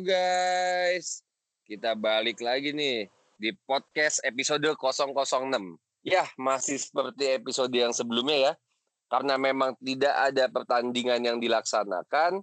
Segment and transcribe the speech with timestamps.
[0.00, 1.20] Guys,
[1.68, 3.04] kita balik lagi nih
[3.36, 5.12] di podcast episode 006.
[6.00, 8.52] Ya, masih seperti episode yang sebelumnya ya.
[9.12, 12.40] Karena memang tidak ada pertandingan yang dilaksanakan,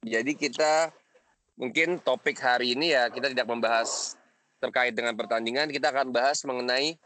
[0.00, 0.96] jadi kita
[1.60, 4.16] mungkin topik hari ini ya kita tidak membahas
[4.56, 6.96] terkait dengan pertandingan, kita akan bahas mengenai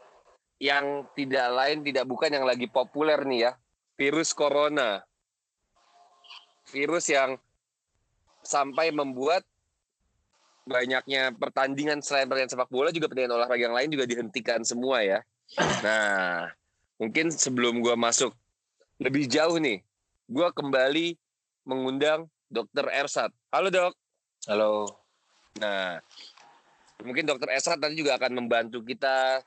[0.63, 3.59] yang tidak lain tidak bukan yang lagi populer nih ya,
[3.99, 5.03] virus corona.
[6.71, 7.35] Virus yang
[8.47, 9.43] sampai membuat
[10.69, 15.19] banyaknya pertandingan selain pertandingan sepak bola juga pertandingan olahraga yang lain juga dihentikan semua ya.
[15.81, 16.53] Nah,
[17.01, 18.29] mungkin sebelum gue masuk
[19.01, 19.81] lebih jauh nih,
[20.29, 21.17] gue kembali
[21.65, 23.33] mengundang Dokter Ersat.
[23.49, 23.93] Halo dok.
[24.45, 24.85] Halo.
[25.57, 25.97] Nah,
[27.01, 29.41] mungkin Dokter Ersat nanti juga akan membantu kita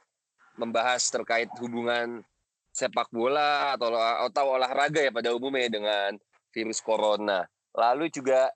[0.59, 2.27] membahas terkait hubungan
[2.75, 3.95] sepak bola atau
[4.27, 6.11] atau olahraga ya pada umumnya dengan
[6.51, 7.47] virus corona.
[7.73, 8.53] Lalu juga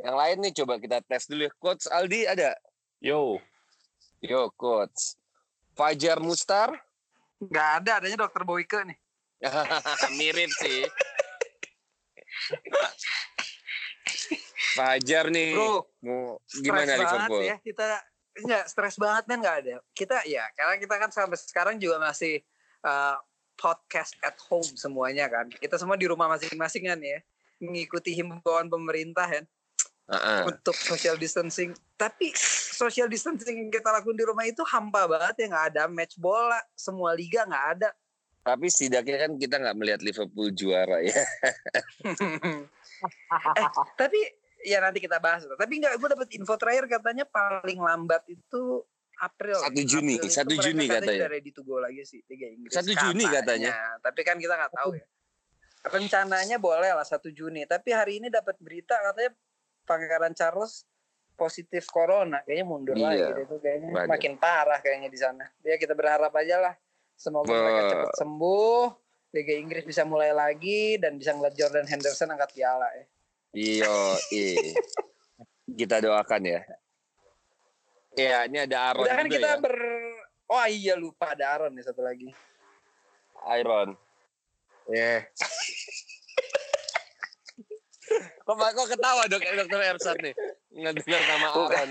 [0.00, 1.52] yang lain nih coba kita tes dulu ya.
[1.60, 2.56] Coach Aldi ada?
[3.00, 3.36] Yo.
[4.24, 5.16] Yo, Coach.
[5.76, 6.72] Fajar Mustar?
[7.40, 8.98] Nggak ada, adanya dokter Boyke nih.
[10.20, 10.84] Mirip sih.
[14.76, 15.56] Fajar nih.
[15.56, 17.42] Bro, mau gimana banget Liverpool?
[17.48, 17.86] ya kita
[18.40, 19.74] nggak stres banget kan nggak ada.
[19.96, 22.44] Kita ya karena kita kan sampai sekarang juga masih
[22.84, 23.16] uh,
[23.56, 25.48] podcast at home semuanya kan.
[25.48, 27.24] Kita semua di rumah masing-masing kan ya
[27.60, 29.44] mengikuti himbauan pemerintah kan
[30.10, 30.42] Heeh.
[30.50, 31.70] untuk social distancing.
[31.94, 32.34] Tapi
[32.74, 36.58] social distancing yang kita lakukan di rumah itu hampa banget ya nggak ada match bola,
[36.74, 37.90] semua liga nggak ada.
[38.40, 41.12] Tapi setidaknya kan kita nggak melihat Liverpool juara ya.
[43.60, 44.18] eh, tapi
[44.64, 45.44] ya nanti kita bahas.
[45.44, 48.82] Tapi nggak, gue dapet info terakhir katanya paling lambat itu
[49.20, 49.60] April.
[49.60, 51.20] 1 Juni, April 1 itu mereka Juni katanya.
[51.20, 52.72] Udah ready to go lagi sih Liga Inggris.
[52.72, 53.70] 1 Juni katanya.
[54.00, 55.06] Tapi kan kita nggak tahu ya.
[55.80, 57.68] Rencananya boleh lah 1 Juni.
[57.68, 59.36] Tapi hari ini dapat berita katanya
[59.90, 60.86] Pangeran Charles
[61.34, 62.38] positif corona.
[62.46, 63.10] Kayaknya mundur Iya.
[63.10, 64.06] lagi deh itu kayaknya Waduh.
[64.06, 65.44] makin parah kayaknya di sana.
[65.66, 66.74] Ya kita berharap aja lah.
[67.18, 67.58] Semoga Wah.
[67.58, 68.84] mereka cepat sembuh.
[69.30, 73.04] Liga Inggris bisa mulai lagi dan bisa ngeliat Jordan Henderson angkat piala ya.
[73.50, 73.98] Iyo,
[75.80, 76.60] kita doakan ya.
[78.12, 79.58] Iya, ini ada Aaron Udah kan juga kita ya.
[79.62, 79.76] ber
[80.50, 82.26] Oh iya lupa ada Aaron nih satu lagi.
[83.54, 83.94] Iron.
[84.90, 85.30] Yeah.
[88.50, 90.34] Kok, kok ketawa dok, dokter Ersat nih?
[90.74, 91.48] Nggak dengar nama.
[91.54, 91.90] Aaron.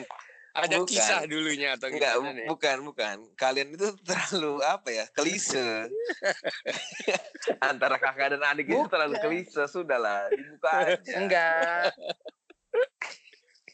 [0.50, 0.90] Ada Bukan.
[0.92, 2.50] kisah dulunya atau Enggak, nih?
[2.52, 3.16] bukan, bukan.
[3.40, 5.06] Kalian itu terlalu apa ya?
[5.16, 5.88] Klise.
[7.70, 8.92] Antara kakak dan adik itu Bukan.
[8.92, 9.64] terlalu klise.
[9.72, 11.16] Sudahlah, dibuka aja.
[11.16, 11.96] Enggak.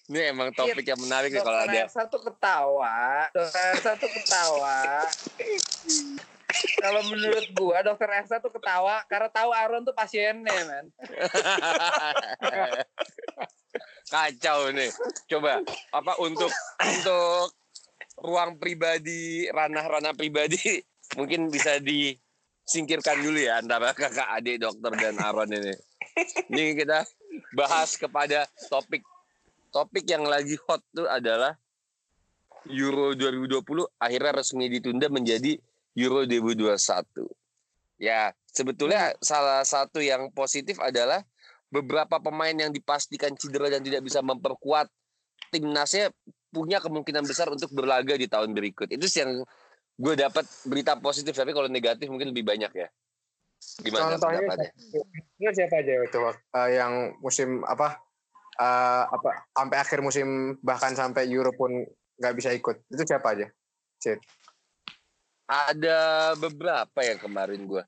[0.05, 1.73] Ini emang topik yang menarik ya kalau ada.
[1.89, 3.25] Elsa tuh ketawa.
[3.33, 3.49] Tuh
[4.05, 5.09] ketawa.
[6.81, 10.85] Kalau menurut gua dokter Elsa tuh ketawa karena tahu Aaron tuh pasiennya, man.
[14.13, 14.91] Kacau nih.
[15.29, 15.61] Coba
[15.93, 17.53] apa untuk untuk
[18.21, 20.57] ruang pribadi, ranah-ranah pribadi
[21.19, 25.75] mungkin bisa disingkirkan dulu ya antara kakak adik dokter dan Aaron ini.
[26.47, 27.03] Ini kita
[27.57, 29.03] bahas kepada topik
[29.75, 31.59] topik yang lagi hot tuh adalah
[32.71, 33.59] Euro 2020
[33.99, 35.59] akhirnya resmi ditunda menjadi
[35.95, 36.75] Euro 2021.
[37.95, 41.23] Ya, sebetulnya salah satu yang positif adalah
[41.71, 44.91] beberapa pemain yang dipastikan cedera dan tidak bisa memperkuat
[45.51, 46.11] timnasnya
[46.51, 48.91] punya kemungkinan besar untuk berlaga di tahun berikut.
[48.91, 49.43] Itu sih yang
[49.95, 52.87] gue dapat berita positif, tapi kalau negatif mungkin lebih banyak ya.
[53.79, 54.71] Gimana Contohnya pendapatnya?
[55.55, 57.97] Siapa aja itu eh, yang musim apa
[58.59, 61.71] eh, apa sampai akhir musim bahkan sampai Euro pun
[62.19, 63.47] nggak bisa ikut itu siapa aja?
[63.99, 64.19] Cid.
[65.45, 67.83] Ada beberapa yang kemarin gue,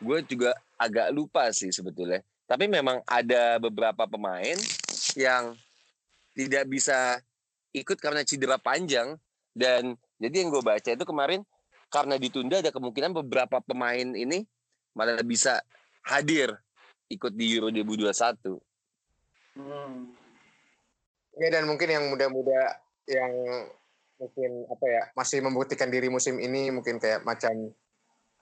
[0.00, 2.24] gue juga agak lupa sih sebetulnya.
[2.48, 4.56] Tapi memang ada beberapa pemain
[5.16, 5.52] yang
[6.32, 7.20] tidak bisa
[7.72, 9.16] ikut karena cedera panjang
[9.52, 11.44] dan jadi yang gue baca itu kemarin
[11.92, 14.48] karena ditunda ada kemungkinan beberapa pemain ini
[14.96, 15.60] malah bisa
[16.04, 16.56] hadir
[17.12, 18.56] ikut di Euro 2021.
[19.60, 20.16] Hmm.
[21.36, 23.32] Ya dan mungkin yang muda-muda yang
[24.22, 27.50] mungkin apa ya masih membuktikan diri musim ini mungkin kayak macam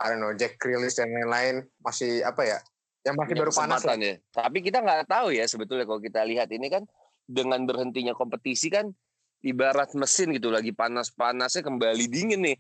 [0.00, 2.59] I don't know Jack Grealish dan lain-lain masih apa ya
[3.00, 3.97] yang masih baru panas lah.
[3.97, 4.21] ya.
[4.29, 6.85] Tapi kita nggak tahu ya sebetulnya kalau kita lihat ini kan
[7.25, 8.93] dengan berhentinya kompetisi kan
[9.41, 12.59] ibarat mesin gitu lagi panas-panasnya kembali dingin nih.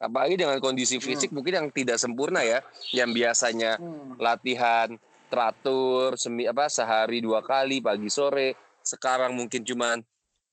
[0.00, 4.16] Apalagi dengan kondisi fisik mungkin yang tidak sempurna ya, yang biasanya Hmm.
[4.16, 4.96] latihan
[5.28, 10.00] teratur semi apa sehari dua kali pagi sore, sekarang mungkin cuman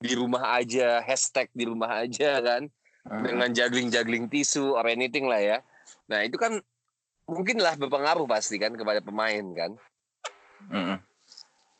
[0.01, 2.65] di rumah aja, hashtag di rumah aja kan,
[3.05, 5.57] dengan juggling-juggling tisu or anything lah ya.
[6.09, 6.57] Nah itu kan
[7.29, 9.71] mungkin lah berpengaruh pasti kan kepada pemain kan.
[10.69, 10.97] Mm-mm.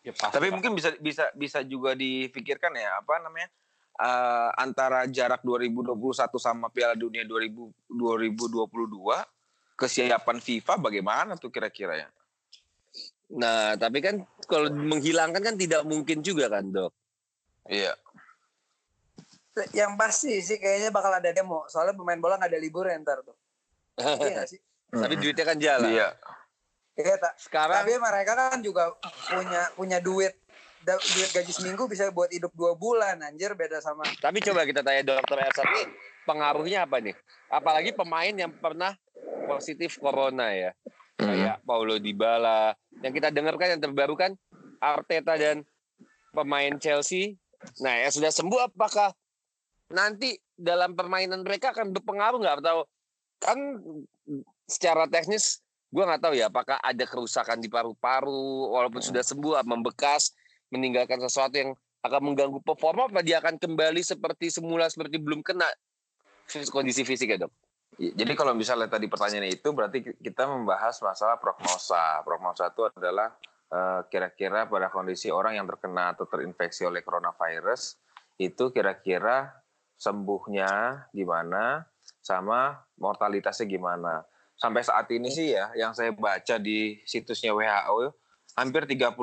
[0.01, 0.53] Ya, pasti, Tapi Pak.
[0.57, 3.49] mungkin bisa bisa bisa juga difikirkan ya apa namanya
[4.01, 5.97] eh, antara jarak 2021
[6.41, 7.53] sama Piala Dunia 2000,
[7.89, 12.09] 2022 kesiapan FIFA bagaimana tuh kira-kira ya?
[13.31, 16.91] Nah, tapi kan kalau menghilangkan kan tidak mungkin juga kan, Dok.
[17.69, 17.93] Iya.
[19.75, 21.67] Yang pasti sih kayaknya bakal ada demo.
[21.67, 23.35] Soalnya pemain bola nggak ada libur ya ntar tuh.
[23.99, 24.61] Iya sih?
[24.91, 25.91] tapi duitnya kan jalan.
[25.91, 26.09] Iya.
[26.99, 27.33] Iya tak.
[27.39, 28.91] Sekarang Tapi mereka kan juga
[29.31, 30.35] punya punya duit
[30.81, 35.13] duit gaji seminggu bisa buat hidup dua bulan anjir beda sama Tapi coba kita tanya
[35.13, 35.85] dokter Ersat nih,
[36.25, 37.13] pengaruhnya apa nih?
[37.53, 38.97] Apalagi pemain yang pernah
[39.45, 40.71] positif corona ya.
[41.21, 42.73] Kayak Paulo Dybala.
[43.05, 44.31] Yang kita dengarkan yang terbaru kan
[44.81, 45.61] Arteta dan
[46.33, 47.37] pemain Chelsea.
[47.81, 49.13] Nah, yang sudah sembuh apakah
[49.91, 52.55] nanti dalam permainan mereka akan berpengaruh nggak?
[52.63, 52.87] Atau
[53.41, 53.57] kan
[54.69, 55.59] secara teknis
[55.91, 60.31] gue nggak tahu ya apakah ada kerusakan di paru-paru walaupun sudah sembuh membekas
[60.71, 65.67] meninggalkan sesuatu yang akan mengganggu performa apa dia akan kembali seperti semula seperti belum kena
[66.71, 67.51] kondisi fisik ya dok?
[67.99, 72.23] Jadi kalau misalnya tadi pertanyaannya itu berarti kita membahas masalah prognosa.
[72.23, 73.35] Prognosa itu adalah
[74.11, 77.95] kira-kira pada kondisi orang yang terkena atau terinfeksi oleh coronavirus
[78.35, 79.53] itu kira-kira
[79.95, 81.87] sembuhnya gimana
[82.19, 84.25] sama mortalitasnya gimana.
[84.57, 88.13] Sampai saat ini sih ya yang saya baca di situsnya WHO
[88.57, 89.17] hampir 30%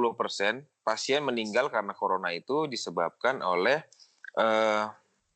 [0.87, 3.83] pasien meninggal karena corona itu disebabkan oleh
[4.39, 4.85] eh,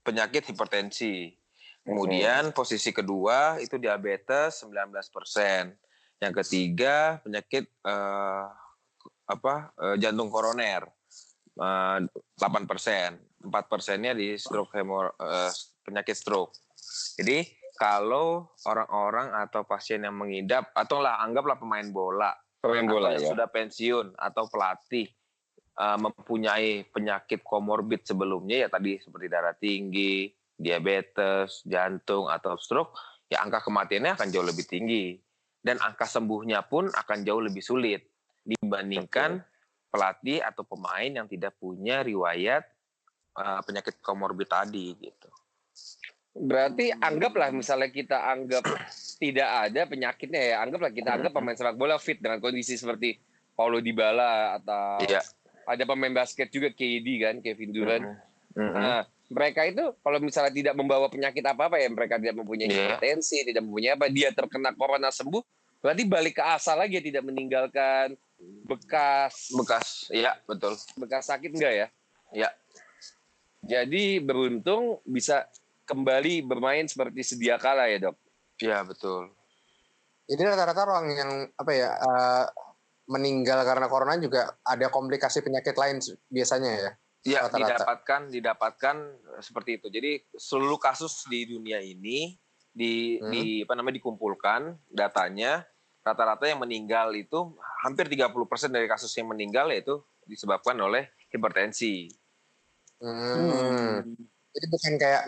[0.03, 1.35] penyakit hipertensi.
[1.83, 5.75] Kemudian posisi kedua itu diabetes 19 persen.
[6.23, 8.47] Yang ketiga penyakit eh,
[9.29, 10.83] apa eh, jantung koroner
[11.59, 13.19] eh, 8 persen.
[13.43, 15.51] 4 persennya di stroke hemor eh,
[15.83, 16.55] penyakit stroke.
[17.19, 17.43] Jadi
[17.75, 22.31] kalau orang-orang atau pasien yang mengidap atau lah anggaplah pemain bola
[22.63, 23.31] Pemain bola yang ya.
[23.35, 25.11] sudah pensiun atau pelatih
[25.83, 32.95] uh, mempunyai penyakit komorbid sebelumnya ya tadi seperti darah tinggi, diabetes, jantung atau stroke,
[33.27, 35.19] ya angka kematiannya akan jauh lebih tinggi
[35.59, 38.12] dan angka sembuhnya pun akan jauh lebih sulit
[38.43, 39.43] dibandingkan
[39.93, 42.65] pelatih atau pemain yang tidak punya riwayat
[43.37, 45.29] uh, penyakit komorbid tadi gitu.
[46.33, 48.65] Berarti anggaplah misalnya kita anggap
[49.21, 53.21] tidak ada penyakitnya ya, anggaplah kita anggap pemain sepak bola fit dengan kondisi seperti
[53.53, 55.21] Paulo Dybala atau Iya.
[55.69, 58.05] ada pemain basket juga KD kan, Kevin Durant.
[58.57, 58.81] Mhm.
[58.81, 62.97] Nah, mereka itu kalau misalnya tidak membawa penyakit apa-apa ya, mereka tidak mempunyai Iya.
[62.97, 65.45] hipertensi, tidak mempunyai apa, dia terkena corona sembuh,
[65.85, 68.17] berarti balik ke asal lagi ya, tidak meninggalkan
[68.65, 70.75] bekas Bekas, ya betul.
[70.97, 71.87] bekas sakit enggak ya?
[72.33, 72.49] Ya.
[73.63, 75.47] Jadi beruntung bisa
[75.85, 78.17] kembali bermain seperti sedia kala ya dok.
[78.59, 79.31] Ya betul.
[80.27, 82.47] Jadi rata-rata orang yang apa ya eh,
[83.07, 85.99] meninggal karena corona juga ada komplikasi penyakit lain
[86.31, 86.91] biasanya ya.
[87.23, 87.79] Ya, Rata-rata.
[87.79, 88.97] didapatkan didapatkan
[89.39, 89.87] seperti itu.
[89.95, 92.35] Jadi seluruh kasus di dunia ini
[92.73, 93.31] di Hmm.
[93.31, 95.63] di apa namanya dikumpulkan datanya
[96.03, 98.35] rata-rata yang meninggal itu hampir 30%
[98.75, 102.11] dari kasus yang meninggal yaitu disebabkan oleh hipertensi.
[102.99, 104.15] Hmm.
[104.53, 105.23] Jadi bukan kayak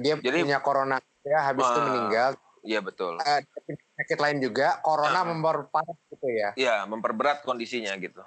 [0.00, 1.86] dia Jadi- punya corona ya habis itu Wah.
[1.86, 2.30] meninggal.
[2.62, 3.18] Iya betul.
[3.18, 5.26] Eh, penyakit lain juga corona Ah.
[5.26, 6.50] memperparah gitu ya.
[6.54, 8.22] Iya, memperberat kondisinya gitu.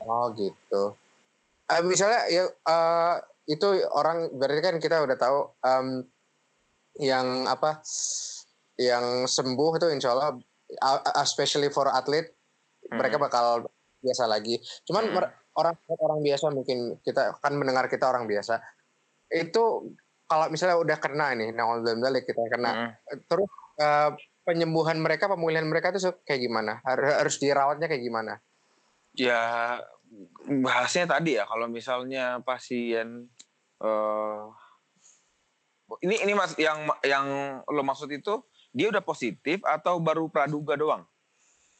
[0.00, 0.96] Oh gitu.
[1.68, 3.14] Eh, misalnya ya eh,
[3.48, 6.04] itu orang berarti kan kita udah tahu em,
[7.00, 7.80] yang apa
[8.76, 10.47] yang sembuh itu insya Allah uh,
[11.16, 12.28] especially for atlet
[12.92, 13.68] mereka bakal
[14.04, 14.60] biasa lagi.
[14.84, 15.16] Cuman Hmm.
[15.58, 18.62] orang orang biasa mungkin kita akan mendengar kita orang biasa
[19.28, 19.92] itu
[20.28, 21.80] kalau misalnya udah kena nih, nah
[22.20, 22.90] kita kena Mm.
[23.26, 23.48] terus
[23.80, 24.10] eh,
[24.44, 26.80] penyembuhan mereka, pemulihan mereka itu kayak gimana?
[26.84, 28.40] Har- Harus dirawatnya kayak gimana?
[29.16, 29.40] Ya
[30.48, 33.28] bahasnya tadi ya kalau misalnya pasien
[33.78, 34.42] eh
[36.04, 37.26] ini ini mas yang yang
[37.64, 38.40] lo maksud itu
[38.72, 41.02] dia udah positif atau baru praduga doang?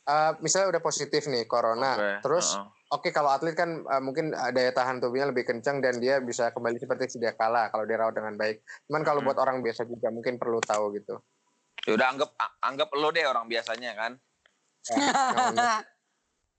[0.09, 2.65] Eh, misalnya udah positif nih corona, Oke, terus heeh.
[2.97, 6.81] oke kalau atlet kan eh, mungkin daya tahan tubuhnya lebih kencang dan dia bisa kembali
[6.81, 8.65] seperti sedia kala kalau dirawat dengan baik.
[8.89, 9.27] Cuman kalau Mhm.
[9.29, 11.21] buat orang biasa juga mungkin perlu tahu gitu.
[11.85, 12.31] Ya udah anggap
[12.65, 14.13] anggap lo deh orang biasanya kan.
[14.89, 14.97] Ya,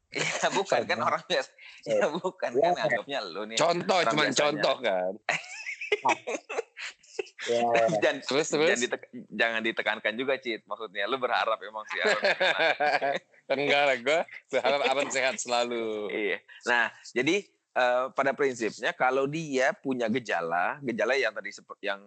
[0.09, 1.49] Iya bukan kan orang biasa.
[1.85, 3.57] Ya bukan kan anggapnya lo nih.
[3.61, 4.41] Contoh, cuman biasanya.
[4.41, 5.11] contoh kan.
[7.47, 7.61] ya,
[8.03, 8.67] Dan Terus terus.
[8.69, 12.23] jangan, ditek- jangan ditekankan juga Cit maksudnya lu berharap emang sih Aaron.
[13.59, 14.19] Enggak lah, gue
[14.53, 16.09] berharap Aaron sehat selalu.
[16.11, 22.01] iya nah jadi eh, pada prinsipnya kalau dia punya gejala gejala yang tadi seperti yang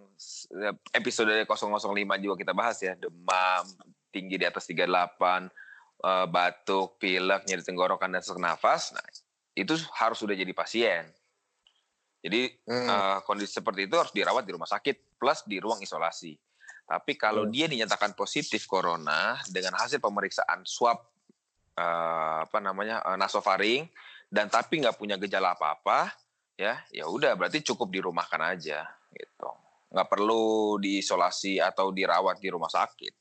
[0.92, 1.92] episode 005
[2.22, 3.64] juga kita bahas ya demam
[4.12, 9.04] tinggi di atas 38 eh, batuk pilek nyeri tenggorokan dan sesak nafas nah
[9.52, 11.04] itu harus sudah jadi pasien.
[12.22, 12.86] Jadi Hmm.
[12.86, 16.38] eh, kondisi seperti itu harus dirawat di rumah sakit plus di ruang isolasi.
[16.86, 17.52] Tapi kalau Hmm.
[17.52, 21.02] dia dinyatakan positif corona dengan hasil pemeriksaan swab
[21.72, 23.88] eh, apa namanya eh, nasofaring
[24.30, 26.12] dan tapi nggak punya gejala apa-apa,
[26.56, 29.50] ya ya udah berarti cukup dirumahkan aja gitu.
[29.92, 33.12] Nggak perlu diisolasi atau dirawat di rumah sakit.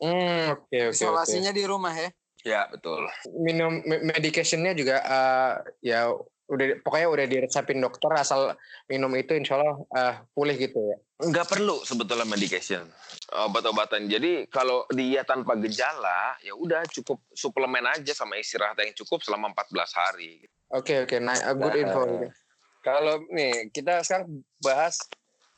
[0.00, 0.96] Hmm, oke oke oke.
[0.96, 2.10] Isolasinya di rumah ya.
[2.40, 3.04] Ya betul.
[3.44, 5.52] Minum me- medicationnya juga eh,
[5.84, 6.08] ya
[6.50, 8.58] udah pokoknya udah diresepin dokter asal
[8.90, 10.96] minum itu insya Allah eh, pulih gitu ya.
[11.22, 12.90] nggak perlu sebetulnya medication
[13.30, 19.22] obat-obatan jadi kalau dia tanpa gejala ya udah cukup suplemen aja sama istirahat yang cukup
[19.22, 22.30] selama 14 hari Oke oke, nah a good Nah, info.
[22.78, 25.02] Kalau nih kita sekarang bahas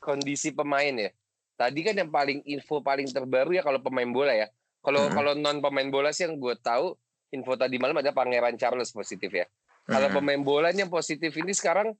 [0.01, 1.13] kondisi pemain ya.
[1.53, 4.49] Tadi kan yang paling info paling terbaru ya kalau pemain bola ya.
[4.81, 5.13] Kalau Mhm.
[5.13, 6.97] kalau non pemain bola sih yang gue tahu
[7.29, 9.45] info tadi malam ada Pangeran Charles positif ya.
[9.83, 10.15] Kalau Mhm.
[10.15, 11.91] pemain bolanya positif ini sekarang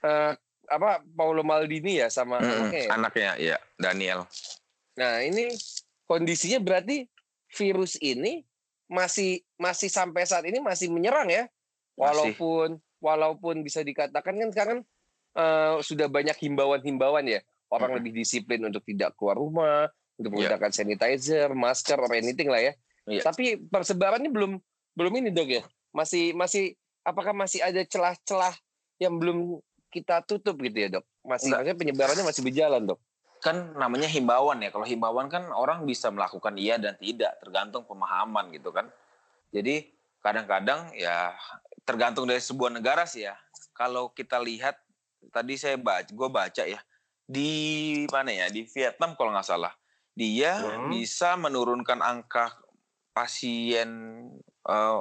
[0.00, 0.32] eh,
[0.64, 2.80] apa Paulo Maldini ya sama Mm-mm, anaknya.
[2.80, 2.88] ya?
[2.90, 4.20] anaknya ya Daniel
[4.96, 5.52] Nah ini
[6.04, 7.04] kondisinya berarti
[7.52, 8.40] virus ini
[8.88, 11.94] masih masih sampai saat ini masih menyerang ya, Masih.
[11.94, 14.78] walaupun walaupun bisa dikatakan kan sekarang
[15.30, 17.38] eh, sudah banyak himbauan-himbauan ya,
[17.70, 17.96] orang Mhm.
[18.02, 19.86] lebih disiplin untuk tidak keluar rumah,
[20.18, 20.58] untuk Iya.
[20.58, 22.72] menggunakan sanitizer, masker, or anything lah ya.
[23.06, 23.22] Iya.
[23.22, 24.58] Tapi persebarannya belum
[24.96, 25.62] belum ini dok ya,
[25.94, 28.54] masih masih apakah masih ada celah-celah
[29.00, 29.58] yang belum
[29.90, 31.04] kita tutup gitu ya dok?
[31.24, 31.58] Masih Enggak.
[31.62, 33.00] maksudnya penyebarannya masih berjalan dok?
[33.40, 38.52] kan namanya himbauan ya kalau himbauan kan orang bisa melakukan iya dan tidak tergantung pemahaman
[38.52, 38.84] gitu kan
[39.48, 39.88] jadi
[40.20, 41.32] kadang-kadang ya
[41.88, 43.32] tergantung dari sebuah negara sih ya
[43.72, 44.76] kalau kita lihat
[45.32, 46.76] tadi saya baca gue baca ya
[47.24, 49.72] di mana ya di Vietnam kalau nggak salah
[50.12, 50.92] dia Hmm.
[50.92, 52.60] bisa menurunkan angka
[53.16, 53.88] pasien
[54.68, 55.00] eh,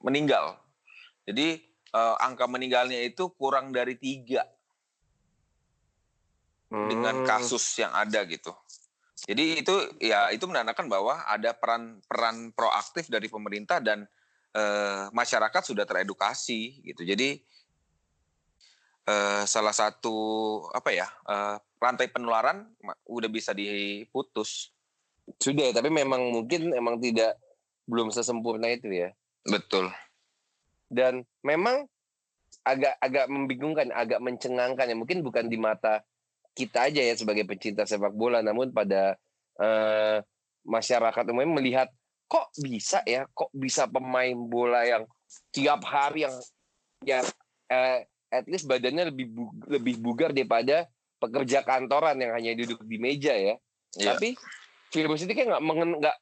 [0.00, 0.63] meninggal
[1.24, 1.60] jadi
[1.94, 4.44] eh, angka meninggalnya itu kurang dari tiga
[6.74, 7.26] dengan Hmm.
[7.26, 8.50] kasus yang ada gitu.
[9.24, 14.04] Jadi itu ya itu menandakan bahwa ada peran peran proaktif dari pemerintah dan
[14.52, 17.06] eh, masyarakat sudah teredukasi gitu.
[17.06, 17.40] Jadi
[19.08, 20.16] eh, salah satu
[20.76, 22.68] apa ya eh, rantai penularan
[23.08, 24.74] udah bisa diputus.
[25.40, 27.40] Sudah, tapi memang mungkin emang tidak
[27.88, 29.08] belum sesempurna itu ya.
[29.48, 29.88] Betul.
[30.94, 31.84] Dan memang
[32.62, 34.96] agak agak membingungkan, agak mencengangkan ya.
[34.96, 36.00] Mungkin bukan di mata
[36.54, 39.18] kita aja ya sebagai pecinta sepak bola, namun pada
[39.58, 40.22] eh,
[40.62, 41.88] masyarakat umumnya melihat
[42.30, 45.02] kok bisa ya, kok bisa pemain bola yang
[45.50, 46.34] tiap hari yang
[47.02, 47.26] yang
[47.68, 50.86] eh, at least badannya lebih bu- lebih bugar daripada
[51.18, 53.54] pekerja kantoran yang hanya duduk di meja ya.
[53.94, 54.14] Iya.
[54.14, 54.34] Tapi
[54.94, 55.62] virus ini kayak nggak
[56.02, 56.16] nggak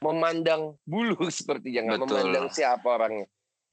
[0.00, 3.26] memandang bulu sepertinya nggak memandang siapa orangnya.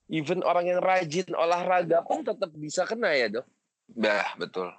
[0.08, 3.46] Even orang yang rajin olahraga pun tetap bisa kena ya dok.
[3.92, 4.72] Bah, betul.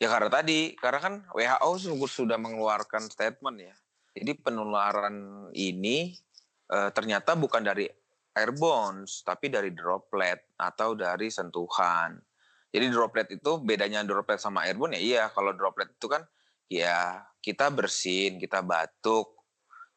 [0.00, 3.74] Ya karena tadi, karena kan WHO sudah mengeluarkan statement ya.
[4.14, 6.16] Jadi penularan ini
[6.70, 7.86] eh, ternyata bukan dari
[8.34, 12.18] airborne, tapi dari droplet atau dari sentuhan.
[12.74, 16.26] Jadi droplet itu bedanya droplet sama airborne ya iya, kalau droplet itu kan
[16.66, 19.33] ya kita bersin, kita batuk,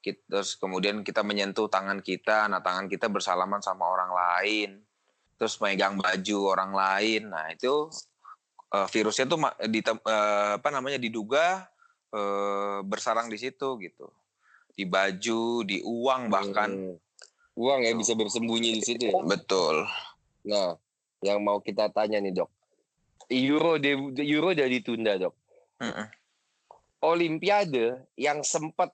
[0.08, 4.70] kita, terus kemudian kita menyentuh tangan kita, nah tangan kita bersalaman sama orang lain,
[5.36, 7.92] terus megang baju orang lain, nah itu
[8.72, 11.68] eh, virusnya tuh di apa namanya diduga
[12.16, 14.08] eh, bersarang di situ gitu,
[14.72, 16.96] di baju, di uang bahkan, Hmm.
[17.60, 19.12] uang ya bisa bersembunyi di situ.
[19.12, 19.20] ya.
[19.28, 19.84] betul.
[20.48, 20.80] Nah,
[21.20, 22.50] yang mau kita tanya nih dok,
[23.28, 25.36] Euro de- Euro udah ditunda dok.
[25.84, 26.08] Mm-mm.
[27.06, 28.90] Olimpiade yang sempat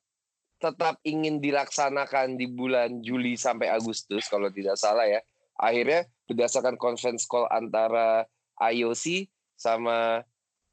[0.64, 5.20] tetap ingin dilaksanakan di bulan Juli sampai Agustus kalau tidak salah ya.
[5.60, 8.24] Akhirnya berdasarkan conference call antara
[8.64, 9.28] IOC
[9.60, 10.24] sama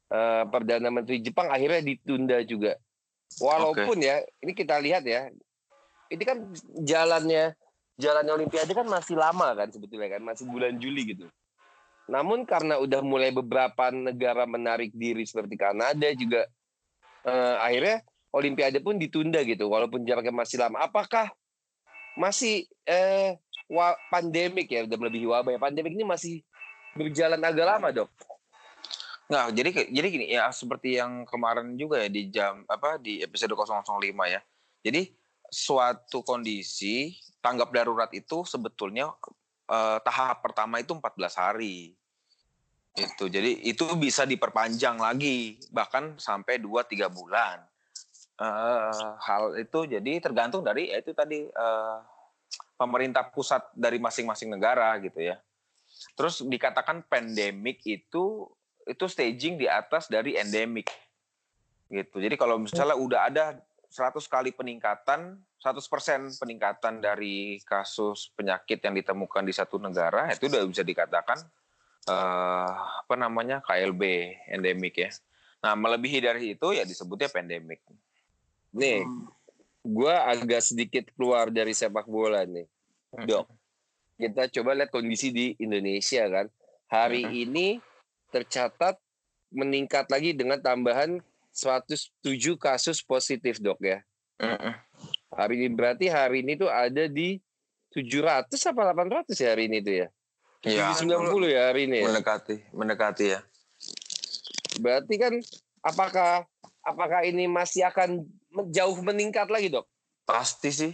[0.07, 2.79] eh, Perdana Menteri Jepang akhirnya ditunda juga.
[3.43, 5.27] Walaupun ya, ini kita lihat ya.
[6.07, 6.37] Ini kan
[6.83, 7.55] jalannya
[7.99, 11.27] jalannya Olimpiade kan masih lama kan sebetulnya kan, masih bulan Juli gitu.
[12.07, 16.47] Namun karena udah mulai beberapa negara menarik diri seperti Kanada juga
[17.27, 20.79] eh, akhirnya Olimpiade pun ditunda gitu walaupun jaraknya masih lama.
[20.79, 21.27] Apakah
[22.15, 23.35] masih eh
[24.11, 25.59] pandemik ya udah melebihi wabah ya.
[25.59, 26.43] Pandemik ini masih
[26.95, 28.11] berjalan agak lama, Dok.
[29.31, 33.55] Nah, jadi jadi gini ya seperti yang kemarin juga ya di jam apa di episode
[33.55, 33.87] 005
[34.27, 34.43] ya.
[34.83, 35.15] Jadi
[35.47, 39.07] suatu kondisi tanggap darurat itu sebetulnya
[39.71, 41.95] eh, tahap pertama itu 14 hari.
[42.91, 43.31] Itu.
[43.31, 47.70] Jadi itu bisa diperpanjang lagi bahkan sampai 2 3 bulan.
[48.41, 51.97] Eh, hal itu jadi tergantung dari ya itu tadi eh,
[52.73, 55.37] pemerintah pusat dari masing-masing negara gitu ya.
[56.17, 58.49] Terus dikatakan pandemik itu
[58.89, 60.89] itu staging di atas dari endemik
[61.93, 62.17] gitu.
[62.17, 63.45] Jadi kalau misalnya udah ada
[63.93, 70.65] 100 kali peningkatan, 100% peningkatan dari kasus penyakit yang ditemukan di satu negara, itu udah
[70.65, 71.45] bisa dikatakan
[72.09, 72.71] uh,
[73.05, 74.01] apa namanya KLB
[74.49, 75.13] endemik ya.
[75.61, 77.85] Nah melebihi dari itu ya disebutnya pandemik.
[78.71, 79.27] Nih, hmm.
[79.83, 82.67] gue agak sedikit keluar dari sepak bola nih,
[83.15, 83.25] hmm.
[83.27, 83.47] dok.
[84.15, 86.47] Kita coba lihat kondisi di Indonesia kan.
[86.91, 87.43] Hari hmm.
[87.47, 87.67] ini
[88.31, 88.95] tercatat
[89.51, 91.19] meningkat lagi dengan tambahan
[91.51, 92.23] 107
[92.55, 93.99] kasus positif dok ya.
[94.39, 94.75] Hmm.
[95.35, 97.39] Hari ini berarti hari ini tuh ada di
[97.91, 100.07] 700 apa 800 ya hari ini tuh ya?
[100.63, 100.95] Iya.
[100.95, 101.97] 90 ya hari ini.
[101.99, 102.07] Ya?
[102.07, 103.39] Mendekati, mendekati ya.
[104.79, 105.33] Berarti kan
[105.83, 106.47] apakah
[106.85, 108.23] apakah ini masih akan
[108.71, 109.87] jauh meningkat lagi, Dok?
[110.27, 110.93] Pasti sih.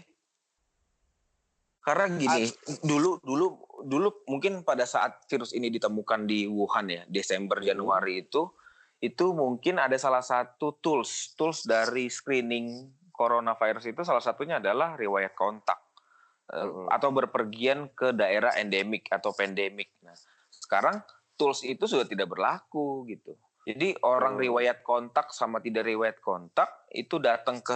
[1.88, 2.52] Karena gini,
[2.84, 3.48] dulu dulu
[3.88, 7.68] dulu mungkin pada saat virus ini ditemukan di Wuhan ya, Desember hmm.
[7.72, 8.44] Januari itu
[8.98, 15.32] itu mungkin ada salah satu tools tools dari screening coronavirus itu salah satunya adalah riwayat
[15.38, 15.80] kontak
[16.52, 16.92] hmm.
[16.92, 19.96] atau berpergian ke daerah endemik atau pandemik.
[20.04, 20.18] Nah,
[20.52, 21.00] sekarang
[21.40, 23.38] tools itu sudah tidak berlaku gitu.
[23.68, 24.44] Jadi orang hmm.
[24.48, 27.76] riwayat kontak sama tidak riwayat kontak itu datang ke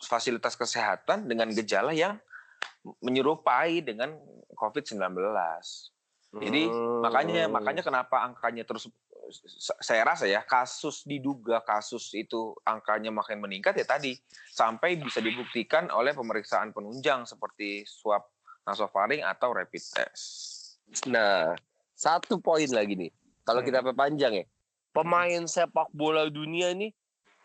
[0.00, 2.16] fasilitas kesehatan dengan gejala yang
[3.04, 4.16] menyerupai dengan
[4.56, 4.96] COVID-19.
[6.32, 7.04] Jadi hmm.
[7.04, 8.88] makanya makanya kenapa angkanya terus
[9.84, 14.16] saya rasa ya kasus diduga kasus itu angkanya makin meningkat ya tadi
[14.48, 18.24] sampai bisa dibuktikan oleh pemeriksaan penunjang seperti swab
[18.64, 20.24] nasofaring atau rapid test.
[21.08, 21.52] Nah,
[21.92, 23.12] satu poin lagi nih.
[23.44, 23.88] Kalau kita hmm.
[23.92, 24.44] perpanjang ya,
[24.98, 26.90] pemain sepak bola dunia ini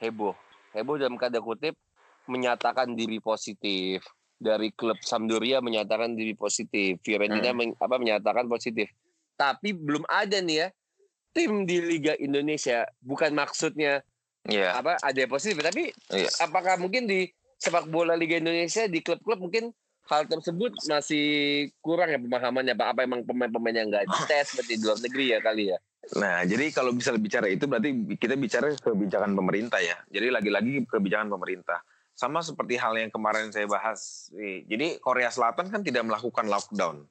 [0.01, 0.33] heboh.
[0.73, 1.77] Heboh dalam kata kutip
[2.25, 4.01] menyatakan diri positif.
[4.43, 6.99] Dari klub Sampdoria menyatakan diri positif.
[7.05, 7.57] Fiorentina hmm.
[7.57, 8.89] men, apa menyatakan positif.
[9.37, 10.67] Tapi belum ada nih ya
[11.33, 14.05] tim di Liga Indonesia bukan maksudnya
[14.45, 14.77] yeah.
[14.77, 16.29] apa ada yang positif tapi yeah.
[16.45, 17.25] apakah mungkin di
[17.57, 19.73] sepak bola Liga Indonesia di klub-klub mungkin
[20.11, 21.25] hal tersebut masih
[21.79, 25.39] kurang ya pemahamannya apa apa emang pemain-pemain yang nggak dites seperti di luar negeri ya
[25.39, 25.79] kali ya
[26.19, 29.95] Nah, jadi kalau bisa bicara itu berarti kita bicara kebijakan pemerintah ya.
[30.11, 31.79] Jadi lagi-lagi kebijakan pemerintah.
[32.11, 34.27] Sama seperti hal yang kemarin saya bahas.
[34.67, 37.07] Jadi Korea Selatan kan tidak melakukan lockdown.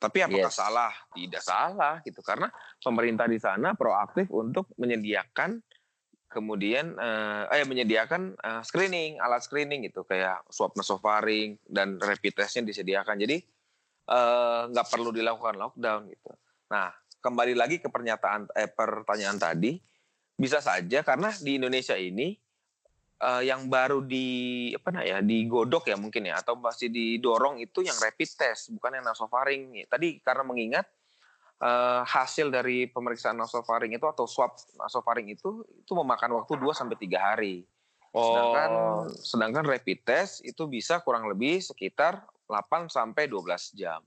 [0.00, 0.56] Tapi apakah yes.
[0.56, 0.92] salah?
[1.12, 2.48] Tidak salah gitu karena
[2.80, 5.60] pemerintah di sana proaktif untuk menyediakan
[6.30, 12.70] kemudian eh, eh menyediakan eh, screening, alat screening gitu kayak swab nasofaring dan rapid testnya
[12.70, 13.18] disediakan.
[13.18, 13.36] Jadi
[14.06, 16.30] eh, nggak eh, perlu dilakukan lockdown gitu.
[16.70, 19.76] Nah, kembali lagi ke pernyataan eh, pertanyaan tadi,
[20.38, 22.32] bisa saja karena di Indonesia ini
[23.20, 27.84] uh, yang baru di apa nah ya digodok ya mungkin ya atau masih didorong itu
[27.84, 29.84] yang rapid test bukan yang nasofaring.
[29.86, 30.88] Tadi karena mengingat
[31.60, 36.96] uh, hasil dari pemeriksaan nasofaring itu atau swab nasofaring itu itu memakan waktu 2 sampai
[36.96, 37.68] tiga hari.
[38.10, 38.26] Oh.
[38.26, 38.70] Sedangkan
[39.22, 44.02] sedangkan rapid test itu bisa kurang lebih sekitar 8 sampai 12 jam.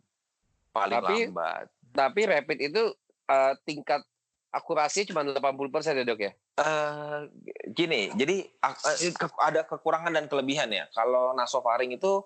[0.74, 1.66] Paling tapi, lambat.
[1.94, 2.84] Tapi rapid itu
[3.30, 4.02] uh, tingkat
[4.54, 5.39] akurasi cuma 80%
[5.98, 6.32] ya, Dok ya?
[6.54, 7.26] Uh,
[7.74, 8.98] gini, jadi uh,
[9.42, 10.86] ada kekurangan dan kelebihan ya.
[10.94, 12.22] Kalau nasofaring itu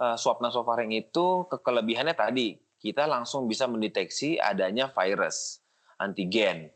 [0.00, 5.60] uh, swab nasofaring itu ke kelebihannya tadi kita langsung bisa mendeteksi adanya virus
[6.00, 6.72] antigen.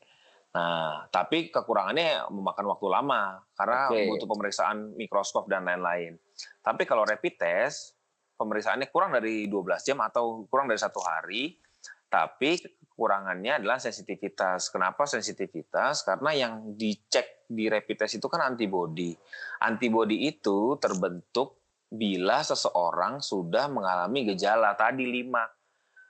[0.54, 4.06] Nah, tapi kekurangannya memakan waktu lama karena okay.
[4.06, 6.14] butuh pemeriksaan mikroskop dan lain-lain.
[6.62, 7.98] Tapi kalau rapid test,
[8.38, 11.58] pemeriksaannya kurang dari 12 jam atau kurang dari satu hari,
[12.06, 14.70] tapi kekurangannya adalah sensitivitas.
[14.70, 16.06] Kenapa sensitivitas?
[16.06, 19.10] Karena yang dicek di rapid test itu kan antibody.
[19.58, 21.58] Antibody itu terbentuk
[21.90, 25.42] bila seseorang sudah mengalami gejala tadi lima.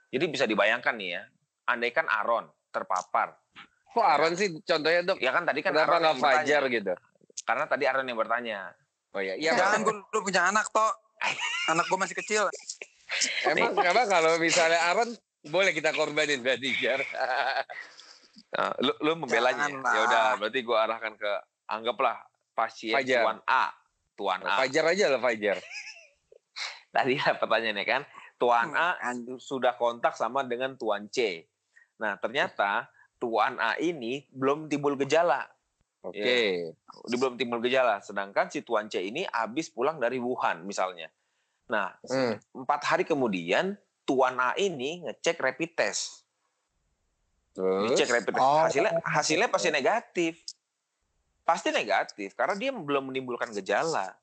[0.09, 1.21] Jadi bisa dibayangkan nih ya,
[1.69, 3.35] andaikan Aaron terpapar.
[3.95, 5.17] Kok Aaron sih contohnya dok?
[5.23, 6.93] Ya kan tadi kan Kenapa nggak Fajar gitu?
[7.45, 8.75] Karena tadi Aaron yang bertanya.
[9.15, 9.55] Oh iya, iya.
[9.55, 10.91] Jangan gue punya anak toh.
[11.71, 12.43] anak gue masih kecil.
[13.47, 15.15] Emang kenapa kalau misalnya Aaron
[15.47, 16.99] boleh kita korbanin berarti Jar.
[18.55, 19.71] nah, lu, lu membelanya.
[19.71, 21.31] Ya udah, berarti gue arahkan ke
[21.69, 22.17] anggaplah
[22.57, 23.21] pasien Fajar.
[23.23, 23.65] Tuan A.
[24.17, 24.55] Tuan A.
[24.65, 25.57] Fajar aja lah Fajar.
[26.95, 28.01] Tadi lah pertanyaannya kan,
[28.35, 28.99] Tuan A
[29.39, 31.47] sudah kontak sama dengan Tuan C.
[31.99, 35.47] Nah, ternyata Tuan A ini belum timbul gejala.
[36.03, 36.19] Oke.
[36.21, 36.49] Okay.
[37.09, 38.03] Ya, belum timbul gejala.
[38.03, 41.07] Sedangkan si Tuan C ini habis pulang dari Wuhan misalnya.
[41.71, 42.61] Nah, hmm.
[42.61, 43.73] empat hari kemudian
[44.05, 46.27] Tuan A ini ngecek rapid test.
[47.55, 47.95] Terus?
[47.95, 48.43] Dicek rapid test.
[48.43, 48.61] Oh.
[48.67, 50.43] Hasilnya, hasilnya pasti negatif.
[51.45, 54.13] Pasti negatif karena dia belum menimbulkan gejala.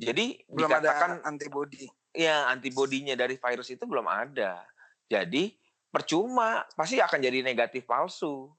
[0.00, 1.84] Jadi belum dikatakan ada antibody.
[2.14, 4.62] Ya antibodinya dari virus itu belum ada.
[5.10, 5.50] Jadi
[5.90, 8.50] percuma, pasti akan jadi negatif palsu.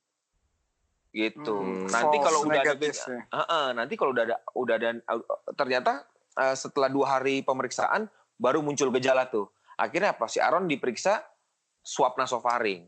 [1.11, 1.55] Gitu.
[1.55, 3.19] Hmm, nanti false kalau udah ada ya.
[3.19, 4.89] Heeh, nanti kalau udah ada udah ada
[5.55, 6.07] ternyata
[6.39, 8.07] eh, setelah dua hari pemeriksaan
[8.39, 9.51] baru muncul gejala tuh.
[9.75, 10.27] Akhirnya apa?
[10.31, 11.23] Si Aaron diperiksa
[11.83, 12.87] swab nasofaring.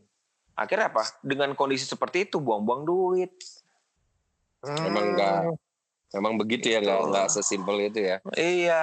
[0.54, 1.02] Akhirnya apa?
[1.20, 3.34] Dengan kondisi seperti itu buang-buang duit.
[4.64, 5.52] Emang enggak
[6.14, 7.10] Memang begitu ya, nggak Gitu.
[7.10, 8.16] nggak sesimpel itu ya.
[8.38, 8.82] Iya.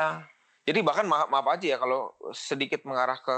[0.72, 3.38] Jadi bahkan maaf, maaf aja ya kalau sedikit mengarah ke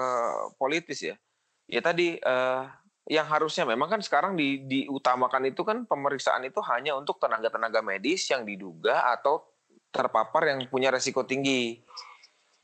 [0.62, 1.18] politis ya.
[1.66, 2.64] Ya tadi eh,
[3.10, 8.30] yang harusnya memang kan sekarang di, diutamakan itu kan pemeriksaan itu hanya untuk tenaga-tenaga medis
[8.30, 9.42] yang diduga atau
[9.90, 11.82] terpapar yang punya resiko tinggi.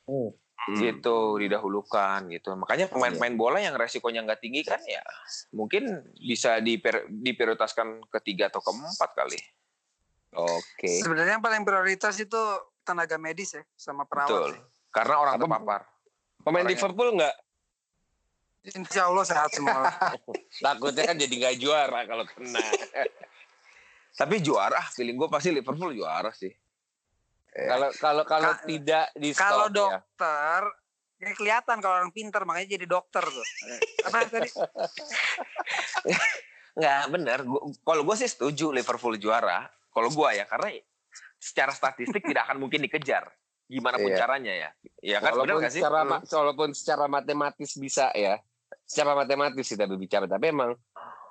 [0.05, 0.37] Hmm.
[0.69, 2.53] Gitu didahulukan gitu.
[2.53, 5.01] Makanya pemain-pemain bola yang resikonya nggak tinggi kan ya
[5.49, 9.41] mungkin bisa diper, diprioritaskan ketiga atau keempat kali.
[10.37, 11.01] Oke.
[11.01, 12.37] Sebenarnya yang paling prioritas itu
[12.83, 14.29] tenaga medis ya sama perawat.
[14.29, 14.49] Betul.
[14.55, 14.61] sih.
[14.89, 15.81] Karena orang Apa- terpapar.
[16.39, 16.71] Pemain Orangnya.
[16.71, 17.35] Liverpool nggak?
[18.75, 19.87] Insya Allah sehat semua.
[20.63, 22.63] Takutnya kan jadi nggak juara kalau kena.
[24.19, 26.51] Tapi juara, feeling gue pasti Liverpool juara sih.
[27.49, 29.75] Kalau kalau kalau Ka- tidak di kalau stop ya.
[29.75, 30.61] dokter,
[31.23, 33.45] ya kelihatan kalau orang pintar makanya jadi dokter tuh.
[34.05, 34.49] Apa tadi?
[36.79, 37.39] Nggak bener.
[37.83, 39.67] Kalau gue sih setuju Liverpool juara.
[39.89, 40.69] Kalau gue ya, karena
[41.39, 43.31] secara statistik tidak akan mungkin dikejar.
[43.69, 44.17] Gimana pun Iya.
[44.19, 44.69] caranya ya.
[44.99, 45.81] Ya kan walaupun nggak sih?
[45.81, 46.19] secara Hmm.
[46.27, 48.37] walaupun secara matematis bisa ya.
[48.89, 50.73] Secara matematis kita berbicara, tapi emang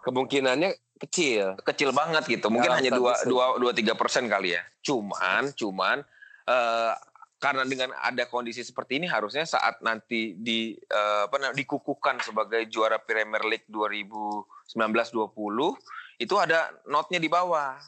[0.06, 1.58] kemungkinannya kecil.
[1.66, 2.46] kecil banget gitu.
[2.50, 4.62] Mungkin Dalam hanya dua dua dua tiga persen kali ya.
[4.82, 6.02] Cuman cuman
[6.48, 6.94] eh,
[7.38, 12.66] karena dengan ada kondisi seperti ini harusnya saat nanti di eh, apa namanya dikukuhkan sebagai
[12.70, 15.78] juara Premier League 2019-20
[16.18, 17.78] itu ada notnya di bawah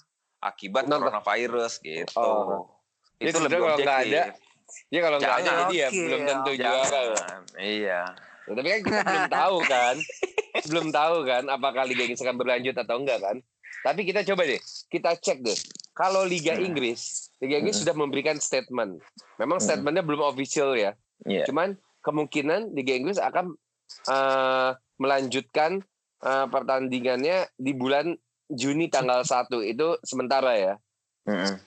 [0.41, 2.17] akibat Not- coronavirus gitu.
[2.17, 2.67] Oh.
[3.17, 4.49] Itu Jadi lebih sebenarnya kalau objektif.
[4.87, 6.73] Ya kalau nggak ada jadi ya Oke, belum tentu juara.
[6.73, 6.85] ya.
[6.87, 7.43] Jangan.
[7.59, 8.01] Iya.
[8.41, 9.97] Ya, tapi kan kita belum tahu kan.
[10.67, 13.37] belum tahu kan apakah Liga Inggris akan berlanjut atau enggak kan.
[13.81, 15.59] Tapi kita coba deh, kita cek deh.
[15.93, 16.65] Kalau Liga Hmm.
[16.65, 17.83] Inggris, Liga Inggris Hmm.
[17.87, 19.01] sudah memberikan statement.
[19.37, 19.67] Memang Hmm.
[19.67, 20.93] statementnya belum official ya.
[21.23, 21.45] Iya.
[21.45, 23.55] Cuman kemungkinan Liga Inggris akan
[24.07, 25.83] eh, melanjutkan
[26.21, 28.13] eh, pertandingannya di bulan
[28.51, 30.75] Juni tanggal 1 itu sementara ya.
[31.25, 31.63] Mm-mm.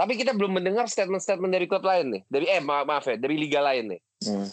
[0.00, 2.22] Tapi kita belum mendengar statement-statement dari klub lain nih.
[2.24, 4.00] Dari eh maaf, maaf ya, dari liga lain nih.
[4.24, 4.48] Mm.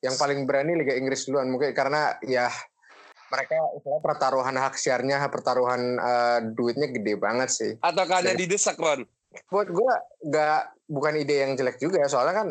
[0.00, 2.48] yang paling berani Liga Inggris duluan mungkin karena ya
[3.28, 8.80] mereka istilah pertaruhan hak siarnya pertaruhan eh, duitnya gede banget sih Atau karena Dari- didesak
[8.80, 9.04] Ron.
[9.52, 9.92] buat gue
[10.24, 12.48] nggak bukan ide yang jelek juga ya soalnya kan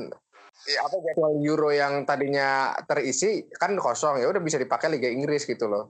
[0.70, 5.44] ya apa jadwal Euro yang tadinya terisi kan kosong ya udah bisa dipakai Liga Inggris
[5.44, 5.90] gitu loh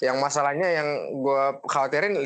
[0.00, 0.88] yang masalahnya yang
[1.20, 2.16] gue khawatirin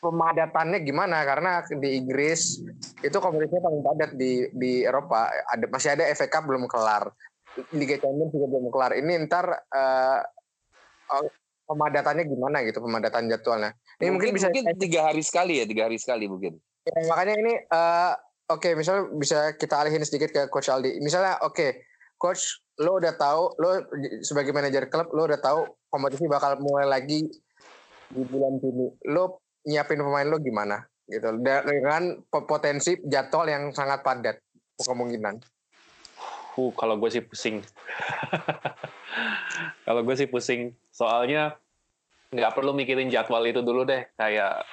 [0.00, 1.22] pemadatannya gimana?
[1.28, 2.58] Karena di Inggris
[3.04, 5.28] itu kompetisinya paling padat di di Eropa.
[5.28, 7.12] Ada masih ada FA Cup belum kelar.
[7.76, 8.92] Liga Champions juga belum kelar.
[8.96, 9.44] Ini ntar
[11.12, 11.24] oh,
[11.68, 13.76] pemadatannya gimana gitu pemadatan jadwalnya?
[14.00, 16.58] Ini mungkin, bisa mungkin tiga hari sekali ya, tiga hari sekali mungkin.
[16.82, 18.12] Ya, makanya ini eh,
[18.50, 20.98] oke misalnya bisa kita alihin sedikit ke coach Aldi.
[20.98, 21.86] Misalnya oke
[22.18, 23.70] coach lo udah tahu lo
[24.24, 25.60] sebagai manajer klub lo udah tahu
[25.92, 27.28] kompetisi bakal mulai lagi
[28.08, 28.88] di bulan Juni.
[29.12, 34.36] Lo nyiapin pemain lo gimana gitu dengan potensi jadwal yang sangat padat
[34.80, 35.36] kemungkinan.
[36.56, 37.64] Uh, kalau gue sih pusing.
[39.88, 40.76] kalau gue sih pusing.
[40.92, 41.56] Soalnya
[42.32, 44.04] nggak perlu mikirin jadwal itu dulu deh.
[44.16, 44.64] Kayak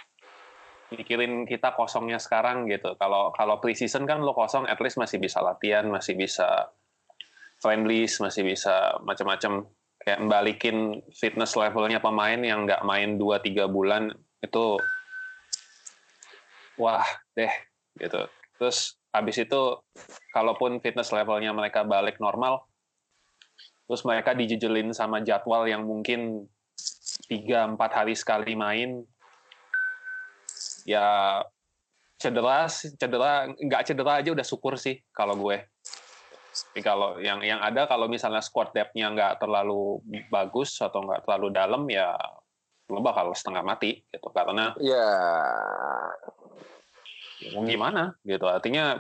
[0.92, 2.96] mikirin kita kosongnya sekarang gitu.
[3.00, 6.72] Kalau kalau preseason kan lo kosong, at least masih bisa latihan, masih bisa
[7.60, 9.67] friendlies, masih bisa macam-macam.
[10.00, 14.08] Kayak balikin fitness levelnya pemain yang nggak main 2-3 bulan
[14.39, 14.80] itu
[16.80, 17.04] wah
[17.36, 17.52] deh
[18.00, 18.24] gitu.
[18.56, 19.76] Terus habis itu
[20.32, 22.63] kalaupun fitness levelnya mereka balik normal,
[23.91, 26.48] terus mereka dijejelin sama jadwal yang mungkin
[27.28, 29.04] tiga empat hari sekali main,
[30.88, 31.43] ya
[32.15, 35.60] cedera, cedera nggak cedera aja udah syukur sih kalau gue.
[36.50, 40.02] Tapi kalau yang yang ada kalau misalnya squad depth-nya nggak terlalu
[40.34, 42.18] bagus atau nggak terlalu dalam ya
[42.90, 44.28] lo bakal setengah mati gitu.
[44.34, 45.10] Karena Ya,
[47.38, 48.50] ya mau gimana gitu.
[48.50, 48.98] Artinya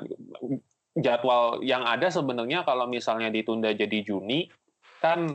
[0.93, 4.45] jadwal yang ada sebenarnya kalau misalnya ditunda jadi Juni
[5.01, 5.33] kan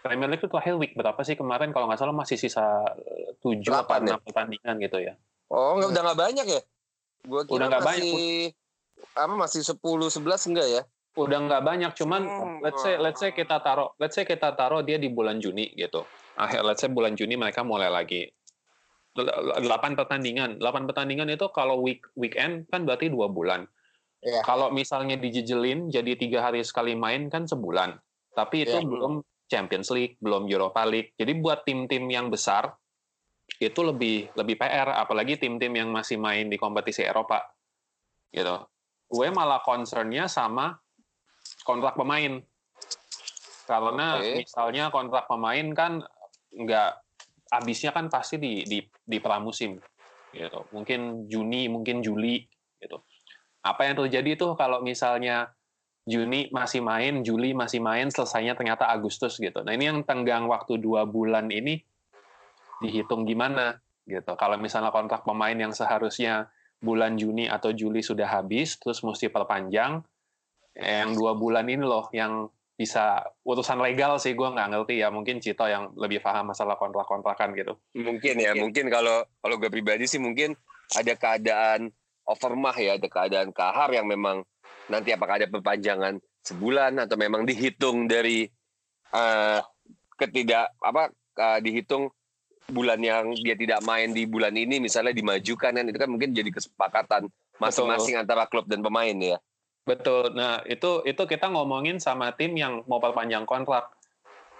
[0.00, 0.92] Premier League itu terakhir week.
[0.96, 1.72] Berapa sih kemarin?
[1.72, 2.84] Kalau nggak salah masih sisa
[3.40, 4.12] tujuh atau ya?
[4.12, 5.16] enam pertandingan gitu ya.
[5.48, 6.60] Oh nggak udah nggak banyak ya?
[7.28, 8.52] Gua kira Udah nggak masih
[9.16, 10.82] apa masih 10 11 enggak ya?
[11.18, 12.58] Udah nggak banyak cuman Hmm.
[12.62, 16.06] let's say let's say kita taruh let's say kita taruh dia di bulan Juni gitu
[16.38, 18.30] akhir let's say bulan Juni mereka mulai lagi
[19.58, 23.66] delapan pertandingan delapan pertandingan itu kalau week weekend kan berarti dua bulan
[24.20, 24.44] Iya.
[24.44, 27.96] Kalau misalnya dijejelin jadi tiga hari sekali main kan sebulan.
[28.36, 28.84] Tapi itu Iya.
[28.84, 31.16] belum Champions League, belum Europa League.
[31.16, 32.68] Jadi buat tim-tim yang besar
[33.56, 37.40] itu lebih lebih PR, apalagi tim-tim yang masih main di kompetisi Eropa.
[38.28, 38.56] Gitu.
[39.08, 40.76] Gue malah concernnya sama
[41.62, 42.40] kontrak pemain.
[43.66, 44.42] Karena Oke.
[44.42, 46.02] misalnya kontrak pemain kan
[46.50, 46.90] nggak
[47.54, 49.78] habisnya kan pasti di di di pramusim
[50.34, 50.66] gitu.
[50.74, 52.42] Mungkin Juni, mungkin Juli
[52.78, 53.02] gitu.
[53.62, 55.52] Apa yang terjadi tuh kalau misalnya
[56.08, 59.60] Juni masih main, Juli masih main, selesainya ternyata Agustus gitu.
[59.62, 61.78] Nah ini yang tenggang waktu dua bulan ini
[62.80, 63.76] dihitung gimana
[64.08, 64.32] gitu.
[64.34, 66.48] Kalau misalnya kontrak pemain yang seharusnya
[66.80, 70.00] bulan Juni atau Juli sudah habis, terus mesti perpanjang,
[70.80, 72.48] yang dua bulan ini loh yang
[72.80, 77.52] bisa urusan legal sih gue nggak ngerti ya mungkin Cito yang lebih paham masalah kontrak-kontrakan
[77.52, 77.76] gitu.
[77.92, 80.56] Mungkin ya, mungkin kalau kalau gue pribadi sih mungkin
[80.96, 81.92] ada keadaan
[82.24, 84.40] overmah ya, ada keadaan kahar yang memang
[84.88, 88.48] nanti apakah ada perpanjangan sebulan atau memang dihitung dari
[89.12, 89.60] eh,
[90.16, 92.08] ketidak apa eh, dihitung
[92.72, 96.48] bulan yang dia tidak main di bulan ini misalnya dimajukan kan itu kan mungkin jadi
[96.48, 97.28] kesepakatan
[97.60, 99.36] masing-masing antara klub dan pemain ya.
[99.84, 100.36] Betul.
[100.36, 103.90] Nah, itu itu kita ngomongin sama tim yang mau perpanjang kontrak.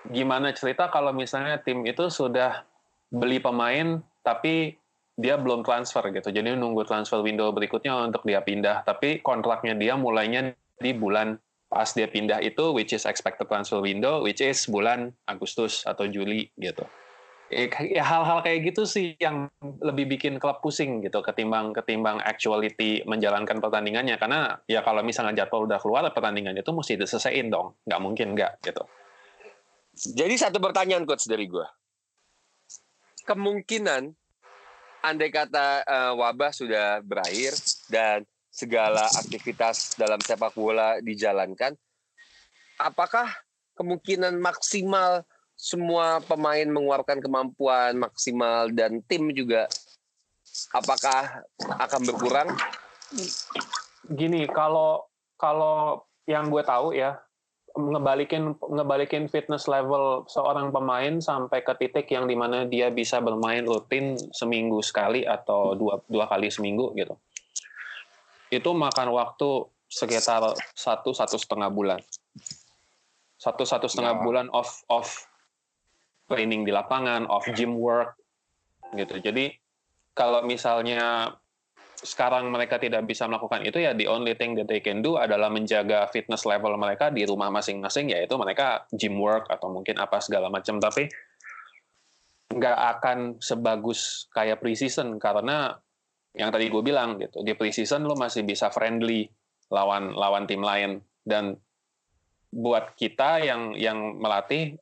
[0.09, 2.65] Gimana cerita kalau misalnya tim itu sudah
[3.13, 4.81] beli pemain tapi
[5.21, 6.33] dia belum transfer gitu.
[6.33, 11.37] Jadi nunggu transfer window berikutnya untuk dia pindah, tapi kontraknya dia mulainya di bulan
[11.71, 16.51] pas dia pindah itu which is expected transfer window which is bulan Agustus atau Juli
[16.59, 16.83] gitu.
[17.51, 19.51] Eh, Ya hal-hal kayak gitu sih yang
[19.83, 24.15] lebih bikin klub pusing gitu ketimbang ketimbang actuality menjalankan pertandingannya.
[24.23, 27.75] Karena ya kalau misalnya jadwal udah keluar pertandingannya itu mesti diselesaiin dong.
[27.91, 28.87] Nggak mungkin nggak gitu.
[30.15, 31.67] Jadi satu pertanyaan coach dari gue.
[33.27, 34.15] Kemungkinan
[35.03, 37.59] andai kata eh, wabah sudah berakhir
[37.91, 41.75] dan segala aktivitas dalam sepak bola dijalankan,
[42.79, 43.31] apakah
[43.79, 45.23] kemungkinan maksimal
[45.61, 49.69] semua pemain mengeluarkan kemampuan maksimal dan tim juga
[50.73, 52.49] apakah akan berkurang?
[54.09, 55.05] gini kalau
[55.37, 57.21] kalau yang gue tahu ya
[57.77, 63.63] ngebalikin ngebalikin fitness level seorang pemain sampai ke titik yang di mana dia bisa bermain
[63.63, 67.15] rutin seminggu sekali atau dua dua kali seminggu gitu
[68.51, 72.01] itu makan waktu sekitar satu satu setengah bulan
[73.39, 74.23] satu satu setengah Ya.
[74.23, 75.30] bulan off off
[76.31, 78.15] training di lapangan off gym work
[78.95, 79.19] gitu.
[79.19, 79.51] Jadi
[80.15, 81.35] kalau misalnya
[82.01, 85.53] sekarang mereka tidak bisa melakukan itu ya the only thing that they can do adalah
[85.53, 90.49] menjaga fitness level mereka di rumah masing-masing yaitu mereka gym work atau mungkin apa segala
[90.49, 90.81] macam.
[90.81, 91.11] Tapi
[92.51, 95.77] nggak akan sebagus kayak preseason karena
[96.35, 97.43] yang tadi gue bilang gitu.
[97.43, 99.27] Di preseason lo masih bisa friendly
[99.71, 101.03] lawan lawan tim lain.
[101.21, 101.55] Dan
[102.51, 104.75] buat kita yang yang melatih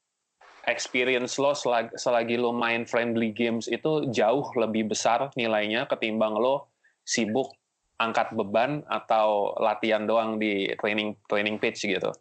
[0.68, 6.68] experience lo selagi, selagi lo main friendly games itu jauh lebih besar nilainya ketimbang lo
[7.08, 7.56] sibuk
[7.98, 12.12] angkat beban atau latihan doang di training training pitch gitu.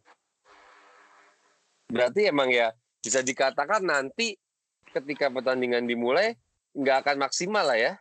[1.91, 4.33] Berarti emang ya bisa dikatakan nanti
[4.89, 6.33] ketika pertandingan dimulai
[6.73, 7.93] nggak akan maksimal lah ya.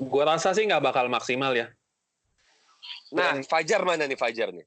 [0.00, 1.68] Gue rasa sih nggak bakal maksimal ya.
[3.12, 4.64] Nah, Fajar mana nih Fajar nih?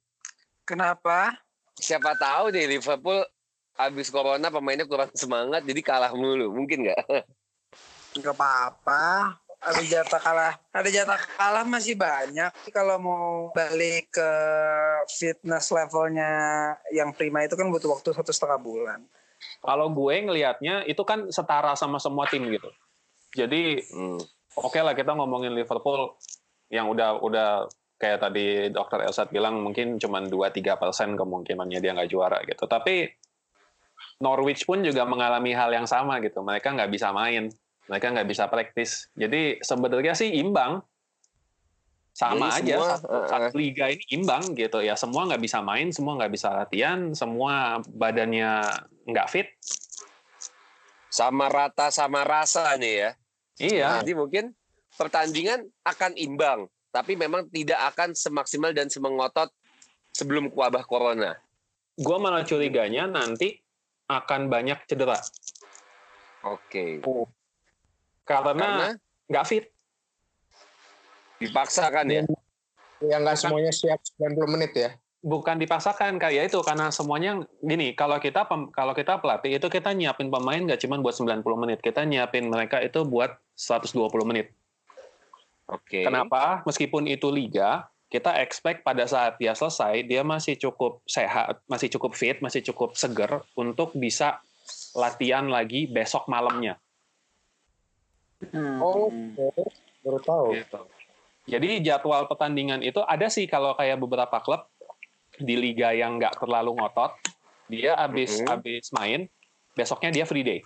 [0.64, 1.34] Kenapa?
[1.76, 3.26] Siapa tahu nih Liverpool
[3.76, 6.52] habis corona pemainnya kurang semangat jadi kalah mulu.
[6.56, 7.00] Mungkin nggak?
[8.24, 9.36] Gak apa-apa.
[9.66, 10.54] Ada jatah kalah.
[10.72, 12.52] Ada jatah kalah masih banyak.
[12.70, 14.32] Kalau mau balik ke
[15.10, 16.32] fitness levelnya
[16.94, 19.00] yang prima itu kan butuh waktu satu setengah bulan.
[19.66, 22.70] Kalau gue ngelihatnya itu kan setara sama semua tim gitu.
[23.36, 24.22] Jadi Hmm.
[24.56, 26.16] oke lah kita ngomongin Liverpool
[26.70, 27.50] yang udah udah
[27.98, 32.64] kayak tadi dokter Elsat bilang mungkin cuma 2-3 persen kemungkinannya dia nggak juara gitu.
[32.70, 33.08] Tapi
[34.20, 36.40] Norwich pun juga mengalami hal yang sama gitu.
[36.40, 37.52] Mereka nggak bisa main,
[37.86, 39.12] mereka nggak bisa praktis.
[39.14, 40.80] Jadi sebenarnya sih imbang,
[42.16, 44.96] sama Jadi aja semua, satu, eh, satu liga ini imbang gitu ya.
[44.96, 48.64] Semua nggak bisa main, semua nggak bisa latihan, semua badannya
[49.04, 49.48] nggak fit.
[51.12, 53.12] Sama rata sama rasa nih ya.
[53.60, 53.90] Iya.
[54.00, 54.56] Jadi mungkin
[54.96, 56.60] pertandingan akan imbang,
[56.96, 59.52] tapi memang tidak akan semaksimal dan semengotot
[60.16, 61.36] sebelum wabah corona.
[62.00, 63.60] Gue malah curiganya nanti
[64.06, 65.18] akan banyak cedera
[66.46, 67.02] Oke.
[68.22, 68.88] karena Karena
[69.26, 69.66] nggak fit.
[71.36, 72.22] dipaksakan ya.
[73.04, 74.90] Ya nggak semuanya siap 90 menit ya.
[75.20, 79.90] bukan dipaksakan kayak itu karena semuanya gini kalau kita pem- kalau kita pelatih itu kita
[79.90, 84.54] nyiapin pemain nggak cuma buat 90 menit kita nyiapin mereka itu buat 120 menit
[85.66, 86.06] Oke.
[86.06, 91.90] kenapa meskipun itu liga kita expect pada saat dia selesai dia masih cukup sehat, masih
[91.98, 94.40] cukup fit, masih cukup seger untuk bisa
[94.94, 96.78] latihan lagi besok malamnya.
[98.52, 98.82] Hmm.
[98.82, 99.10] Oh,
[100.06, 100.48] baru tahu.
[100.54, 100.82] Gitu.
[101.46, 104.66] Jadi jadwal pertandingan itu ada sih kalau kayak beberapa klub
[105.38, 107.14] di liga yang nggak terlalu ngotot,
[107.70, 108.48] dia habis Mhm.
[108.50, 109.30] habis main,
[109.78, 110.60] besoknya dia free day.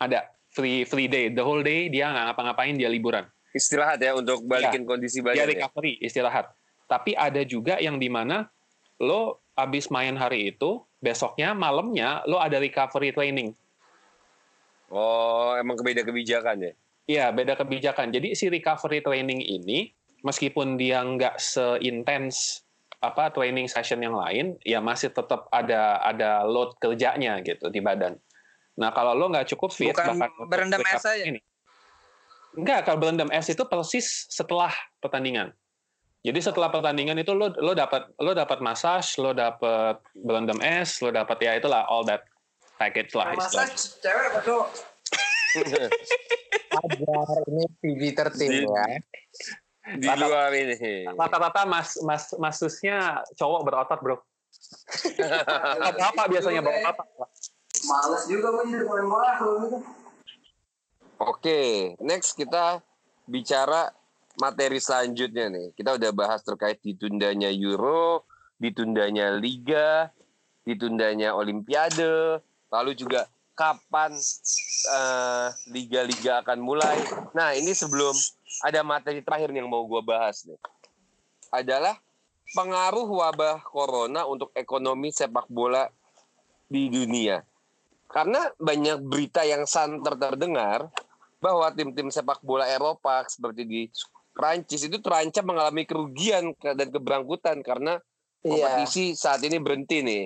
[0.00, 3.28] Ada free free day, the whole day dia nggak ngapa-ngapain, dia liburan.
[3.52, 5.38] Istirahat ya untuk balikin kondisi Dia badan.
[5.38, 5.46] ya.
[5.48, 6.46] recovery, istirahat.
[6.88, 8.48] Tapi ada juga yang di mana
[8.96, 13.52] lo habis main hari itu, besoknya malamnya lo ada recovery training.
[14.92, 16.72] Oh, emang kebeda kebijakan ya?
[17.08, 18.12] Iya, beda kebijakan.
[18.12, 19.90] Jadi si recovery training ini,
[20.22, 22.62] meskipun dia nggak seintens
[23.02, 28.14] apa training session yang lain, ya masih tetap ada ada load kerjanya gitu di badan.
[28.78, 31.24] Nah kalau lo nggak cukup fit, Bukan bahkan berendam es aja?
[31.26, 31.42] ini.
[32.52, 35.52] Enggak, kalau berendam es itu persis setelah pertandingan.
[36.22, 41.10] Jadi setelah pertandingan itu lo lo dapat lo dapat massage, lo dapat berendam es, lo
[41.10, 42.22] dapat ya itulah all that
[42.78, 43.74] package lah istilahnya.
[43.74, 44.68] Massage cewek apa cowok?
[46.72, 48.84] Ajar ini PG-13 Di- ya.
[49.98, 51.10] Di luar ini.
[51.10, 54.16] Rata-rata mas mas masusnya cowok berotot bro.
[56.00, 57.06] Bapak biasanya bapak bapak.
[57.82, 59.78] Males juga gue jadi pemain bola kalau gitu.
[61.22, 62.82] Oke, next kita
[63.30, 63.94] bicara
[64.42, 65.70] materi selanjutnya nih.
[65.78, 68.26] Kita udah bahas terkait ditundanya Euro,
[68.58, 70.10] ditundanya Liga,
[70.66, 72.42] ditundanya Olimpiade,
[72.74, 74.18] lalu juga kapan
[74.90, 76.98] eh, liga-liga akan mulai.
[77.38, 78.18] Nah, ini sebelum
[78.66, 80.58] ada materi terakhir nih yang mau gue bahas nih.
[81.54, 82.02] Adalah
[82.50, 85.86] pengaruh wabah corona untuk ekonomi sepak bola
[86.66, 87.46] di dunia.
[88.10, 90.90] Karena banyak berita yang santer terdengar
[91.42, 93.80] bahwa tim-tim sepak bola Eropa seperti di
[94.30, 97.98] Prancis itu terancam mengalami kerugian ke- dan keberangkutan karena
[98.46, 98.48] Iya.
[98.48, 100.24] kompetisi saat ini berhenti nih.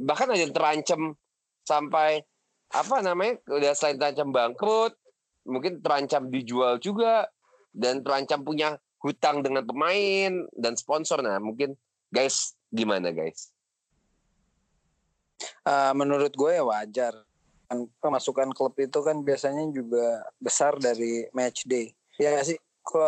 [0.00, 1.14] Bahkan ada yang terancam
[1.62, 2.24] sampai
[2.72, 4.96] apa namanya udah selain terancam bangkrut,
[5.44, 7.28] mungkin terancam dijual juga
[7.76, 11.20] dan terancam punya hutang dengan pemain dan sponsor.
[11.20, 11.76] Nah mungkin
[12.08, 13.52] guys gimana guys?
[15.62, 17.14] Eh, menurut gue ya wajar.
[17.72, 21.88] Kan Pemasukan klub itu kan biasanya juga besar dari match day.
[22.20, 22.58] Ya nggak sih?
[22.84, 23.00] Ko-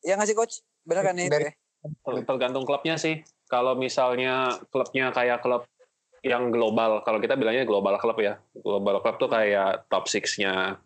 [0.00, 0.64] ya nggak sih coach?
[0.88, 1.52] Bener kan itu Dari- ya?
[1.84, 3.20] Ter- Tergantung klubnya sih.
[3.52, 5.68] Kalau misalnya klubnya kayak klub
[6.24, 8.40] yang global, kalau kita bilangnya global klub ya.
[8.56, 10.80] Global klub tuh kayak top 6-nya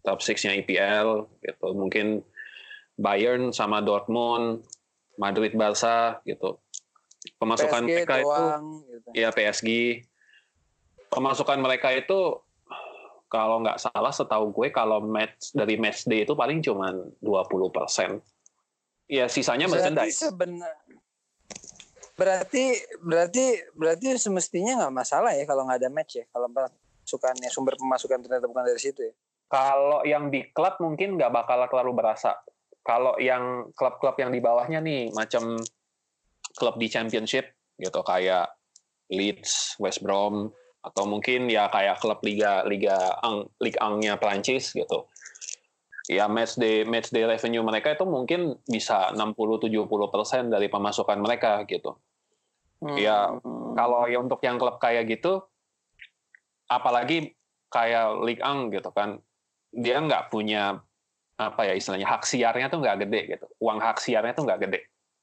[0.00, 1.66] top 6-nya IPL gitu.
[1.76, 2.24] Mungkin
[2.96, 4.64] Bayern sama Dortmund,
[5.20, 6.56] Madrid Barca gitu.
[7.36, 8.64] Pemasukan PSG mereka itu doang.
[8.88, 9.08] Gitu.
[9.12, 9.68] ya PSG.
[11.08, 12.38] Pemasukan mereka itu
[13.28, 18.20] kalau nggak salah setahu gue kalau match dari match day itu paling cuma 20%.
[19.08, 20.20] Ya sisanya Berarti merchandise.
[20.20, 20.76] sebenar
[22.18, 23.44] berarti berarti
[23.78, 28.50] berarti semestinya nggak masalah ya kalau nggak ada match ya kalau pemasukannya sumber pemasukan ternyata
[28.50, 29.14] bukan dari situ ya.
[29.48, 32.36] Kalau yang di klub mungkin nggak bakal terlalu berasa.
[32.84, 35.56] Kalau yang klub-klub yang di bawahnya nih, macam
[36.56, 37.48] klub di Championship
[37.80, 38.48] gitu kayak
[39.08, 40.52] Leeds, West Brom,
[40.88, 45.04] atau mungkin ya kayak klub liga liga ang Ligue 1-nya Prancis gitu.
[46.08, 52.00] Ya match day match day revenue mereka itu mungkin bisa 60-70% dari pemasukan mereka gitu.
[52.78, 53.74] Iya, Hmm.
[53.74, 55.42] Kalau ya untuk yang klub kayak gitu,
[56.70, 57.34] apalagi
[57.68, 59.18] kayak Ligue 1 gitu kan,
[59.74, 60.80] dia nggak punya
[61.38, 63.46] apa ya istilahnya hak siarnya tuh nggak gede gitu.
[63.62, 64.80] Uang hak siarnya tuh nggak gede.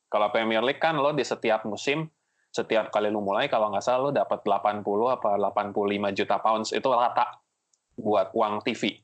[0.07, 2.07] Kalau Premier League kan lo di setiap musim,
[2.55, 4.79] setiap kali lo mulai kalau nggak salah lo dapat 80
[5.11, 7.43] apa 85 juta pounds itu rata
[7.99, 8.95] buat uang TV.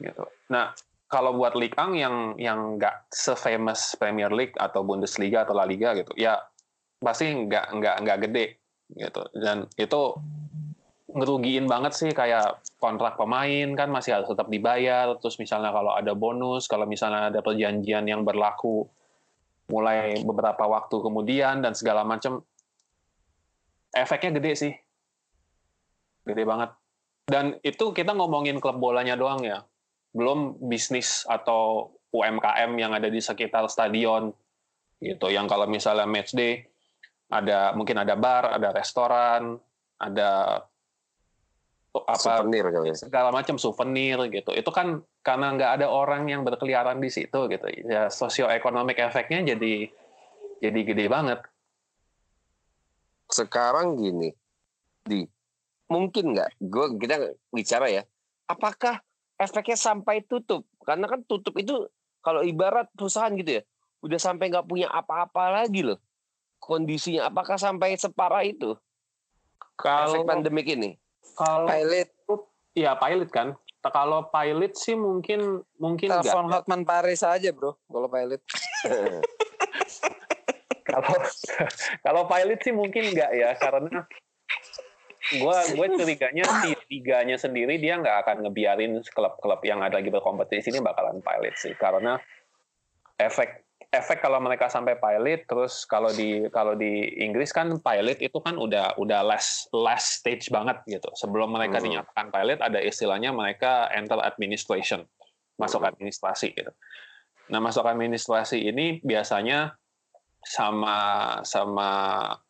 [0.00, 0.24] Gitu.
[0.52, 0.72] Nah,
[1.08, 5.92] kalau buat Ligue 1 yang yang nggak se-famous Premier League atau Bundesliga atau La Liga
[5.92, 6.40] gitu, ya
[6.96, 8.46] pasti nggak nggak nggak gede
[8.96, 9.22] gitu.
[9.36, 10.02] Dan itu
[11.12, 15.16] ngerugiin banget sih kayak kontrak pemain kan masih harus tetap dibayar.
[15.20, 18.84] Terus misalnya kalau ada bonus, kalau misalnya ada perjanjian yang berlaku
[19.66, 22.42] mulai beberapa waktu kemudian dan segala macam,
[23.90, 24.72] efeknya gede sih,
[26.22, 26.70] gede banget.
[27.26, 29.66] Dan itu kita ngomongin klub bolanya doang ya,
[30.14, 34.30] belum bisnis atau UMKM yang ada di sekitar stadion
[35.02, 35.26] gitu.
[35.28, 36.62] Yang kalau misalnya match day
[37.26, 39.58] ada mungkin ada bar, ada restoran,
[39.98, 40.62] ada
[42.04, 42.94] apa Souvenir ya.
[42.94, 44.52] segala macam souvenir gitu.
[44.52, 47.66] Itu kan karena nggak ada orang yang berkeliaran di situ gitu.
[47.88, 49.88] Ya sosioekonomik efeknya jadi
[50.60, 51.40] jadi gede banget.
[53.26, 54.30] sekarang gini,
[55.02, 55.26] di
[55.90, 56.62] mungkin nggak?
[56.62, 58.02] Gue kita bicara ya.
[58.46, 59.02] Apakah
[59.34, 60.62] efeknya sampai tutup?
[60.86, 61.90] Karena kan tutup itu
[62.22, 63.62] kalau ibarat perusahaan gitu ya,
[64.06, 65.98] udah sampai nggak punya apa-apa lagi loh.
[66.62, 68.78] Kondisinya apakah sampai separah itu
[69.74, 70.94] Kalau efek pandemik ini?
[71.34, 72.10] Kalau Pilot,
[72.76, 73.48] ya pilot kan.
[73.86, 76.26] Kalau pilot sih mungkin mungkin enggak.
[76.26, 78.42] telepon Hotman Paris aja bro, kalau pilot.
[80.86, 81.18] Kalau
[82.00, 84.06] kalau pilot sih mungkin enggak ya karena
[85.42, 90.70] gua gue curiganya si liganya sendiri dia nggak akan ngebiarin klub-klub yang ada lagi berkompetisi
[90.70, 92.22] ini bakalan pilot sih karena
[93.18, 98.38] efek efek kalau mereka sampai pilot terus kalau di kalau di Inggris kan pilot itu
[98.42, 101.86] kan udah udah last last stage banget gitu sebelum mereka Hmm.
[101.90, 105.06] dinyatakan pilot ada istilahnya mereka enter administration
[105.56, 105.90] masuk Hmm.
[105.94, 106.72] administrasi gitu
[107.50, 109.78] nah masuk administrasi ini biasanya
[110.42, 110.98] sama
[111.46, 111.88] sama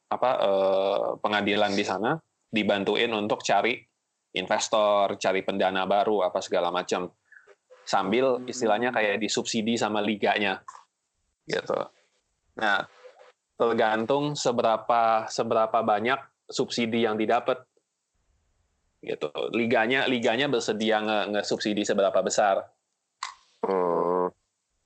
[0.06, 2.16] apa eh, pengadilan di sana
[2.46, 3.76] dibantuin untuk cari
[4.36, 7.08] investor, cari pendana baru apa segala macam.
[7.86, 10.60] Sambil istilahnya kayak disubsidi sama liganya.
[11.46, 11.78] Gitu.
[12.58, 12.84] Nah,
[13.56, 16.18] tergantung seberapa seberapa banyak
[16.50, 17.62] subsidi yang didapat.
[19.00, 19.30] Gitu.
[19.54, 22.66] Liganya liganya bersedia nge, nge-subsidi seberapa besar.
[23.62, 24.28] Hmm,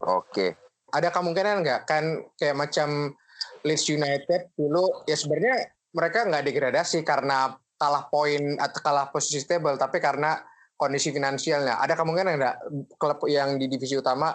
[0.00, 0.56] Oke.
[0.90, 3.14] ada kemungkinan nggak kan kayak macam
[3.62, 9.78] Leeds United dulu ya sebenarnya mereka nggak degradasi karena kalah poin atau kalah posisi stable
[9.78, 10.42] tapi karena
[10.74, 12.56] kondisi finansialnya ada kemungkinan nggak
[12.98, 14.34] klub yang di divisi utama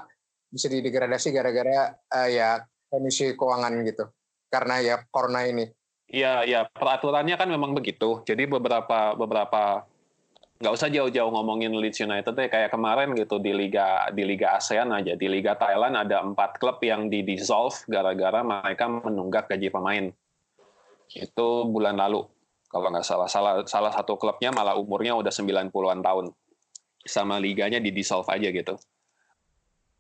[0.50, 4.06] bisa didegradasi gara-gara eh, ya kondisi keuangan gitu.
[4.48, 5.68] Karena ya corona ini.
[6.06, 8.22] Iya, ya peraturannya kan memang begitu.
[8.24, 9.84] Jadi beberapa beberapa
[10.56, 12.48] nggak usah jauh-jauh ngomongin Leeds United deh.
[12.48, 16.80] Kayak kemarin gitu di liga di liga ASEAN aja di liga Thailand ada empat klub
[16.86, 20.06] yang di dissolve gara-gara mereka menunggak gaji pemain.
[21.12, 22.24] Itu bulan lalu
[22.70, 23.28] kalau nggak salah.
[23.28, 26.26] Salah salah satu klubnya malah umurnya udah 90-an tahun.
[27.06, 28.78] Sama liganya di dissolve aja gitu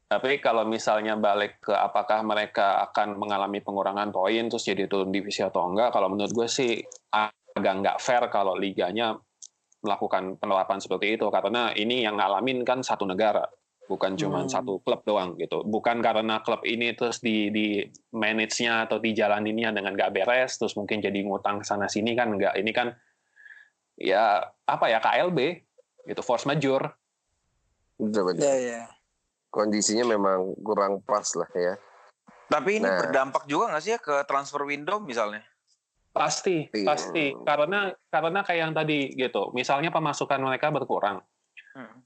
[0.06, 5.42] tapi kalau misalnya balik ke apakah mereka akan mengalami pengurangan poin terus jadi turun divisi
[5.42, 6.78] atau enggak kalau menurut gue sih
[7.10, 9.18] agak nggak fair kalau liganya
[9.82, 13.46] melakukan penerapan seperti itu karena ini yang ngalamin kan satu negara
[13.86, 14.50] bukan cuma Hmm.
[14.50, 17.86] satu klub doang gitu bukan karena klub ini terus di di
[18.18, 22.72] manage-nya atau dijalaninnya dengan nggak beres terus mungkin jadi ngutang sana sini kan nggak ini
[22.74, 22.98] kan
[23.98, 25.40] ya apa ya KLB
[26.10, 26.94] gitu force majeure
[27.96, 28.44] Betul, betul.
[28.44, 28.82] Ya ya.
[29.56, 31.80] Kondisinya memang kurang pas lah ya.
[32.52, 33.00] Tapi ini Nah.
[33.00, 35.48] berdampak juga nggak sih ya ke transfer window misalnya?
[36.12, 36.84] Pasti, Iya.
[36.84, 37.32] pasti.
[37.44, 39.56] Karena karena kayak yang tadi gitu.
[39.56, 41.24] Misalnya pemasukan mereka berkurang.
[41.72, 42.04] Hmm.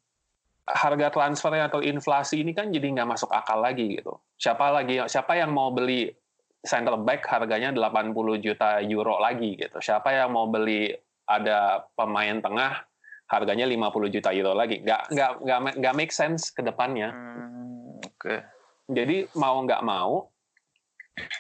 [0.70, 4.22] Harga transfer atau inflasi ini kan jadi nggak masuk akal lagi gitu.
[4.38, 6.14] Siapa lagi siapa yang mau beli
[6.62, 9.82] center back harganya 80 juta euro lagi gitu.
[9.82, 10.94] Siapa yang mau beli
[11.26, 12.89] ada pemain tengah
[13.30, 14.82] harganya 50 juta euro lagi.
[14.82, 17.14] Nggak nggak nggak nggak make sense ke depannya.
[17.14, 18.42] Hmm, Oke.
[18.90, 20.26] Jadi mau nggak mau,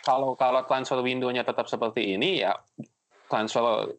[0.05, 2.53] kalau kalau transfer window-nya tetap seperti ini ya
[3.25, 3.89] transfer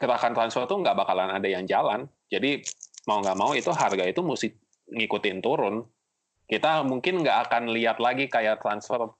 [0.00, 2.08] gerakan transfer tuh nggak bakalan ada yang jalan.
[2.32, 2.64] Jadi
[3.04, 4.48] mau nggak mau itu harga itu mesti
[4.96, 5.84] ngikutin turun.
[6.44, 9.12] Kita mungkin nggak akan lihat lagi kayak transfer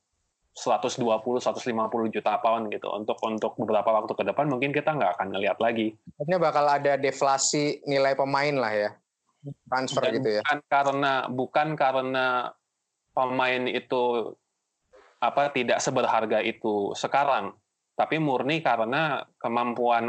[0.55, 1.03] 120
[1.43, 2.87] 150 juta pound gitu.
[2.95, 5.99] Untuk untuk beberapa waktu ke depan mungkin kita nggak akan ngelihat lagi.
[6.15, 8.91] Maksudnya bakal ada deflasi nilai pemain lah ya.
[9.69, 10.43] Transfer Dan gitu ya.
[10.47, 12.27] bukan karena bukan karena
[13.13, 14.33] pemain itu
[15.21, 17.53] apa tidak seberharga itu sekarang,
[17.97, 20.09] tapi murni karena kemampuan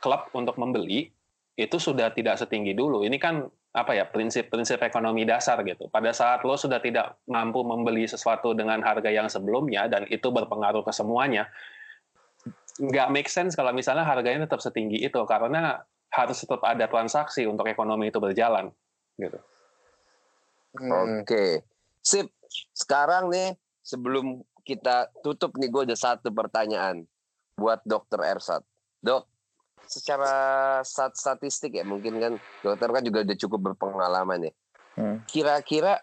[0.00, 1.12] klub untuk membeli
[1.60, 3.04] itu sudah tidak setinggi dulu.
[3.04, 5.86] Ini kan apa ya prinsip-prinsip ekonomi dasar gitu.
[5.86, 10.82] Pada saat lo sudah tidak mampu membeli sesuatu dengan harga yang sebelumnya dan itu berpengaruh
[10.82, 11.46] ke semuanya,
[12.82, 17.70] nggak make sense kalau misalnya harganya tetap setinggi itu karena harus tetap ada transaksi untuk
[17.70, 18.74] ekonomi itu berjalan
[19.14, 19.38] gitu.
[20.74, 21.22] Hmm.
[21.22, 21.62] Oke.
[22.02, 22.26] Sip.
[22.74, 23.54] Sekarang nih
[23.86, 27.06] sebelum kita tutup nih gue ada satu pertanyaan
[27.54, 28.66] buat Dokter Ersat.
[28.98, 29.22] Dok,
[29.90, 30.34] secara
[30.86, 32.32] stat statistik ya mungkin kan
[32.62, 34.52] dokter kan juga udah cukup berpengalaman ya.
[34.94, 35.18] Hmm.
[35.26, 35.98] Kira-kira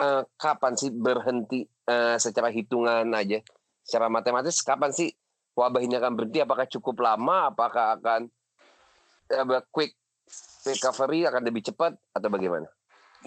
[0.00, 3.44] eh, kapan sih berhenti eh, secara hitungan aja,
[3.84, 5.12] secara matematis kapan sih
[5.52, 6.40] wabah ini akan berhenti?
[6.40, 7.52] Apakah cukup lama?
[7.52, 8.32] Apakah akan
[9.28, 9.92] eh, quick
[10.64, 12.72] recovery akan lebih cepat atau bagaimana?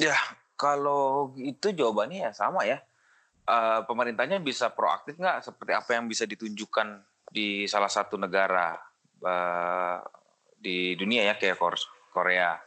[0.02, 0.18] Ya,
[0.58, 2.82] kalau itu jawabannya ya sama ya.
[3.48, 8.76] Eh, pemerintahnya bisa proaktif nggak seperti apa yang bisa ditunjukkan di salah satu negara
[9.22, 10.00] eh,
[10.58, 12.58] di dunia ya kayak Kor- Korea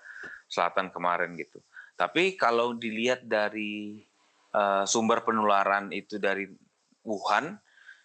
[0.51, 1.63] Selatan kemarin gitu.
[1.97, 4.03] Tapi kalau dilihat dari
[4.55, 6.49] eh, sumber penularan itu dari
[7.01, 7.57] Wuhan,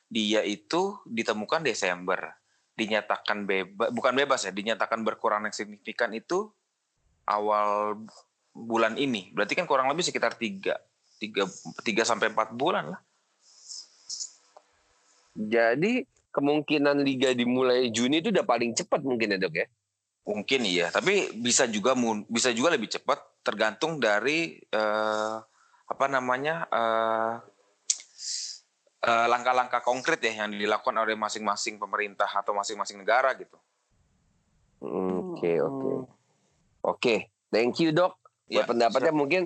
[0.07, 2.31] dia itu ditemukan Desember,
[2.77, 6.47] dinyatakan bebas, bukan bebas ya, dinyatakan berkurang yang signifikan itu
[7.27, 7.99] awal
[8.55, 9.33] bulan ini.
[9.35, 10.79] Berarti kan kurang lebih sekitar tiga,
[11.19, 11.43] tiga,
[11.83, 13.01] tiga sampai empat bulan lah.
[15.35, 19.67] Jadi kemungkinan liga dimulai Juni itu udah paling cepat mungkin ya dok ya?
[20.25, 21.95] Mungkin iya, tapi bisa juga
[22.27, 25.37] bisa juga lebih cepat tergantung dari uh,
[25.85, 27.37] apa namanya uh,
[29.05, 33.53] langkah-langkah konkret ya yang dilakukan oleh masing-masing pemerintah atau masing-masing negara gitu.
[34.81, 36.09] Oke oke
[36.81, 37.15] oke,
[37.53, 38.17] thank you dok.
[38.49, 39.21] Buat ya, pendapatnya siap.
[39.21, 39.41] mungkin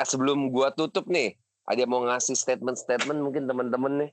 [0.00, 1.36] sebelum gua tutup nih,
[1.68, 4.10] ada mau ngasih statement-statement mungkin teman-teman nih.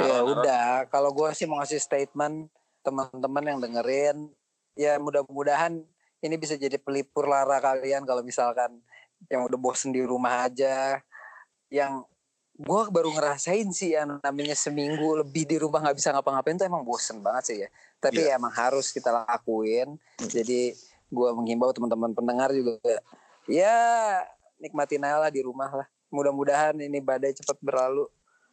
[0.00, 2.48] Ya udah, kalau gue sih mau ngasih statement
[2.80, 4.32] teman-teman yang dengerin,
[4.72, 5.84] ya mudah-mudahan
[6.20, 8.80] ini bisa jadi pelipur lara kalian kalau misalkan
[9.28, 11.00] yang udah bosen di rumah aja,
[11.68, 12.04] yang
[12.60, 16.84] gue baru ngerasain sih yang namanya seminggu lebih di rumah nggak bisa ngapa-ngapain tuh emang
[16.84, 17.68] bosen banget sih ya.
[18.00, 18.36] Tapi yeah.
[18.36, 19.96] emang harus kita lakuin.
[20.20, 20.72] Jadi
[21.10, 22.78] gue menghimbau teman-teman pendengar juga,
[23.48, 23.76] ya
[24.60, 25.88] nikmatin aja lah di rumah lah.
[26.12, 28.06] Mudah-mudahan ini badai cepat berlalu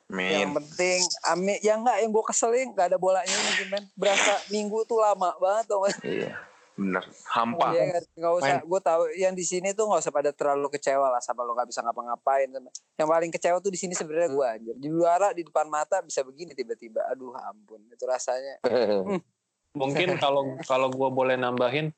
[0.07, 0.39] Amin.
[0.39, 3.83] Yang penting amin ya enggak yang gue keselin nggak ada bolanya mungkin men.
[3.91, 6.31] Berasa minggu tuh lama banget tuh Iya.
[6.77, 7.03] Bener.
[7.33, 7.73] Hampa.
[7.73, 8.57] Iya, gak usah.
[8.61, 11.73] Gue tahu yang di sini tuh nggak usah pada terlalu kecewa lah sama lo nggak
[11.73, 12.53] bisa ngapa-ngapain.
[12.95, 14.75] Yang paling kecewa tuh di sini sebenarnya gue anjir.
[14.77, 17.01] Di luar di depan mata bisa begini tiba-tiba.
[17.09, 17.81] Aduh ampun.
[17.89, 18.61] Itu rasanya.
[18.69, 19.19] hmm.
[19.73, 21.89] Mungkin kalau kalau gue boleh nambahin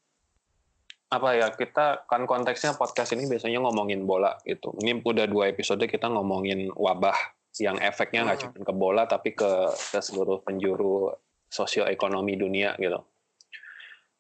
[1.10, 4.72] apa ya kita kan konteksnya podcast ini biasanya ngomongin bola gitu.
[4.80, 9.52] Ini udah dua episode kita ngomongin wabah yang efeknya nggak cuma ke bola tapi ke,
[9.92, 11.12] ke seluruh penjuru
[11.52, 13.00] sosioekonomi dunia gitu.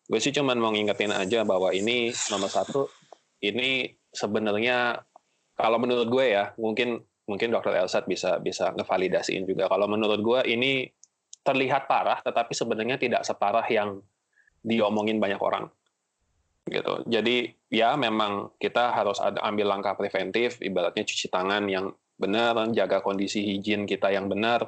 [0.09, 2.89] Gue sih cuman mau ngingetin aja bahwa ini nomor satu
[3.45, 4.99] ini sebenarnya
[5.55, 9.69] kalau menurut gue ya mungkin mungkin dokter Elsat bisa bisa ngevalidasiin juga.
[9.69, 10.89] Kalau menurut gue ini
[11.45, 14.01] terlihat parah tetapi sebenarnya tidak separah yang
[14.65, 15.69] diomongin banyak orang
[16.69, 17.01] gitu.
[17.09, 22.99] Jadi ya memang kita harus ada ambil langkah preventif, ibaratnya cuci tangan yang benar, jaga
[22.99, 24.67] kondisi higien kita yang benar.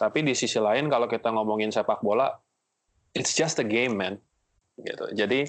[0.00, 2.32] Tapi di sisi lain kalau kita ngomongin sepak bola,
[3.12, 4.16] it's just a game, man.
[4.80, 5.04] Gitu.
[5.14, 5.44] Jadi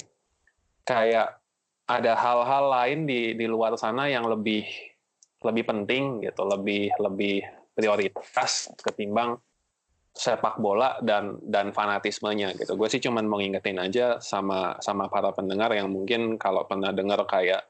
[0.86, 1.40] kayak
[1.86, 4.66] ada hal-hal lain di di luar sana yang lebih
[5.42, 7.46] lebih penting gitu, lebih lebih
[7.78, 9.38] prioritas ketimbang
[10.16, 12.80] sepak bola dan dan fanatismenya gitu.
[12.80, 17.20] Gue sih cuman mau ngingetin aja sama sama para pendengar yang mungkin kalau pernah dengar
[17.28, 17.68] kayak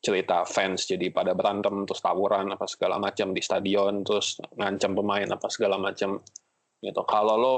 [0.00, 5.28] cerita fans jadi pada berantem terus tawuran apa segala macam di stadion terus ngancam pemain
[5.28, 6.20] apa segala macam
[6.80, 7.02] gitu.
[7.08, 7.56] Kalau lo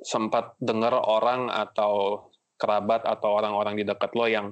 [0.00, 2.26] sempat dengar orang atau
[2.56, 4.46] kerabat atau orang-orang di dekat lo yang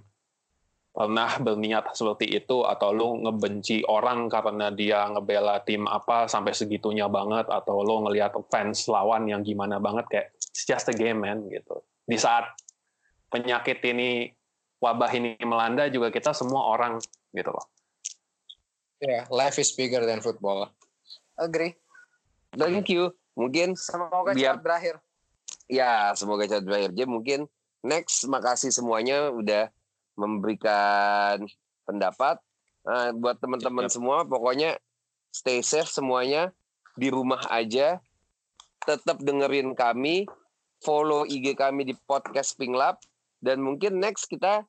[0.90, 7.06] pernah berniat seperti itu atau lo ngebenci orang karena dia ngebela tim apa sampai segitunya
[7.06, 11.46] banget atau lo ngelihat fans lawan yang gimana banget kayak it's just a game man
[11.46, 11.78] gitu.
[12.02, 12.50] Di saat
[13.30, 14.26] penyakit ini
[14.80, 16.98] wabah ini melanda juga kita semua orang
[17.36, 17.66] gitu loh.
[19.00, 20.68] Ya, yeah, life is bigger than football.
[21.40, 21.76] Agree.
[22.52, 23.16] Thank you.
[23.32, 24.94] Mungkin semoga biar, cepat berakhir.
[25.70, 26.90] Ya, semoga cepat berakhir.
[26.92, 27.40] Jadi mungkin
[27.80, 29.72] next makasih semuanya udah
[30.20, 31.48] memberikan
[31.88, 32.36] pendapat.
[32.84, 34.76] Nah, buat teman-teman semua pokoknya
[35.32, 36.52] stay safe semuanya
[36.98, 38.02] di rumah aja.
[38.84, 40.28] Tetap dengerin kami,
[40.84, 43.00] follow IG kami di podcast Pink Lab
[43.40, 44.64] dan mungkin next kita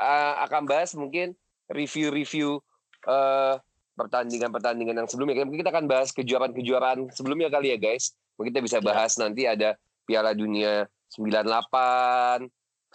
[0.00, 1.36] uh, akan bahas mungkin
[1.68, 2.58] review-review
[3.06, 3.60] uh,
[3.94, 5.44] pertandingan-pertandingan yang sebelumnya.
[5.44, 8.16] Mungkin kita akan bahas kejuaraan-kejuaraan sebelumnya kali ya guys.
[8.40, 8.86] Mungkin kita bisa iya.
[8.88, 9.20] bahas ya.
[9.20, 9.76] nanti ada
[10.08, 12.48] Piala Dunia 98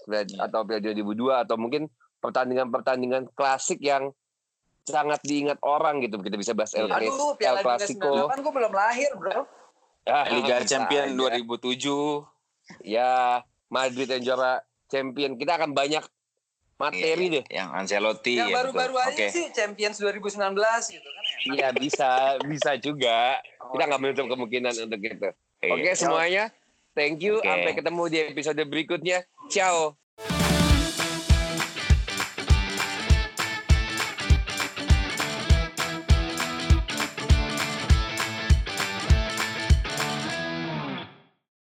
[0.09, 0.21] ya.
[0.49, 1.83] atau Piala Dunia 2002 atau mungkin
[2.19, 4.09] pertandingan-pertandingan klasik yang
[4.81, 6.17] sangat diingat orang gitu.
[6.17, 8.01] Kita bisa bahas El, Aduh, Piala El Clasico.
[8.01, 9.39] Dunia 98 gue belum lahir, Bro.
[10.05, 12.85] Ya, Liga Champion 2007.
[12.85, 15.37] Ya, Madrid yang juara champion.
[15.37, 16.01] Kita akan banyak
[16.75, 17.45] materi iya, deh.
[17.47, 18.33] Yang Ancelotti.
[18.35, 19.29] Yang ya, baru-baru aja okay.
[19.31, 20.35] sih Champions 2019
[20.91, 21.23] gitu kan.
[21.23, 21.37] Ya.
[21.45, 22.09] Iya bisa,
[22.43, 23.39] bisa juga.
[23.63, 25.29] Oh, Kita nggak menutup kemungkinan untuk itu.
[25.65, 26.53] Oke okay, semuanya,
[26.93, 27.41] thank you.
[27.41, 27.49] Okay.
[27.49, 29.25] Sampai ketemu di episode berikutnya.
[29.49, 29.97] Ciao.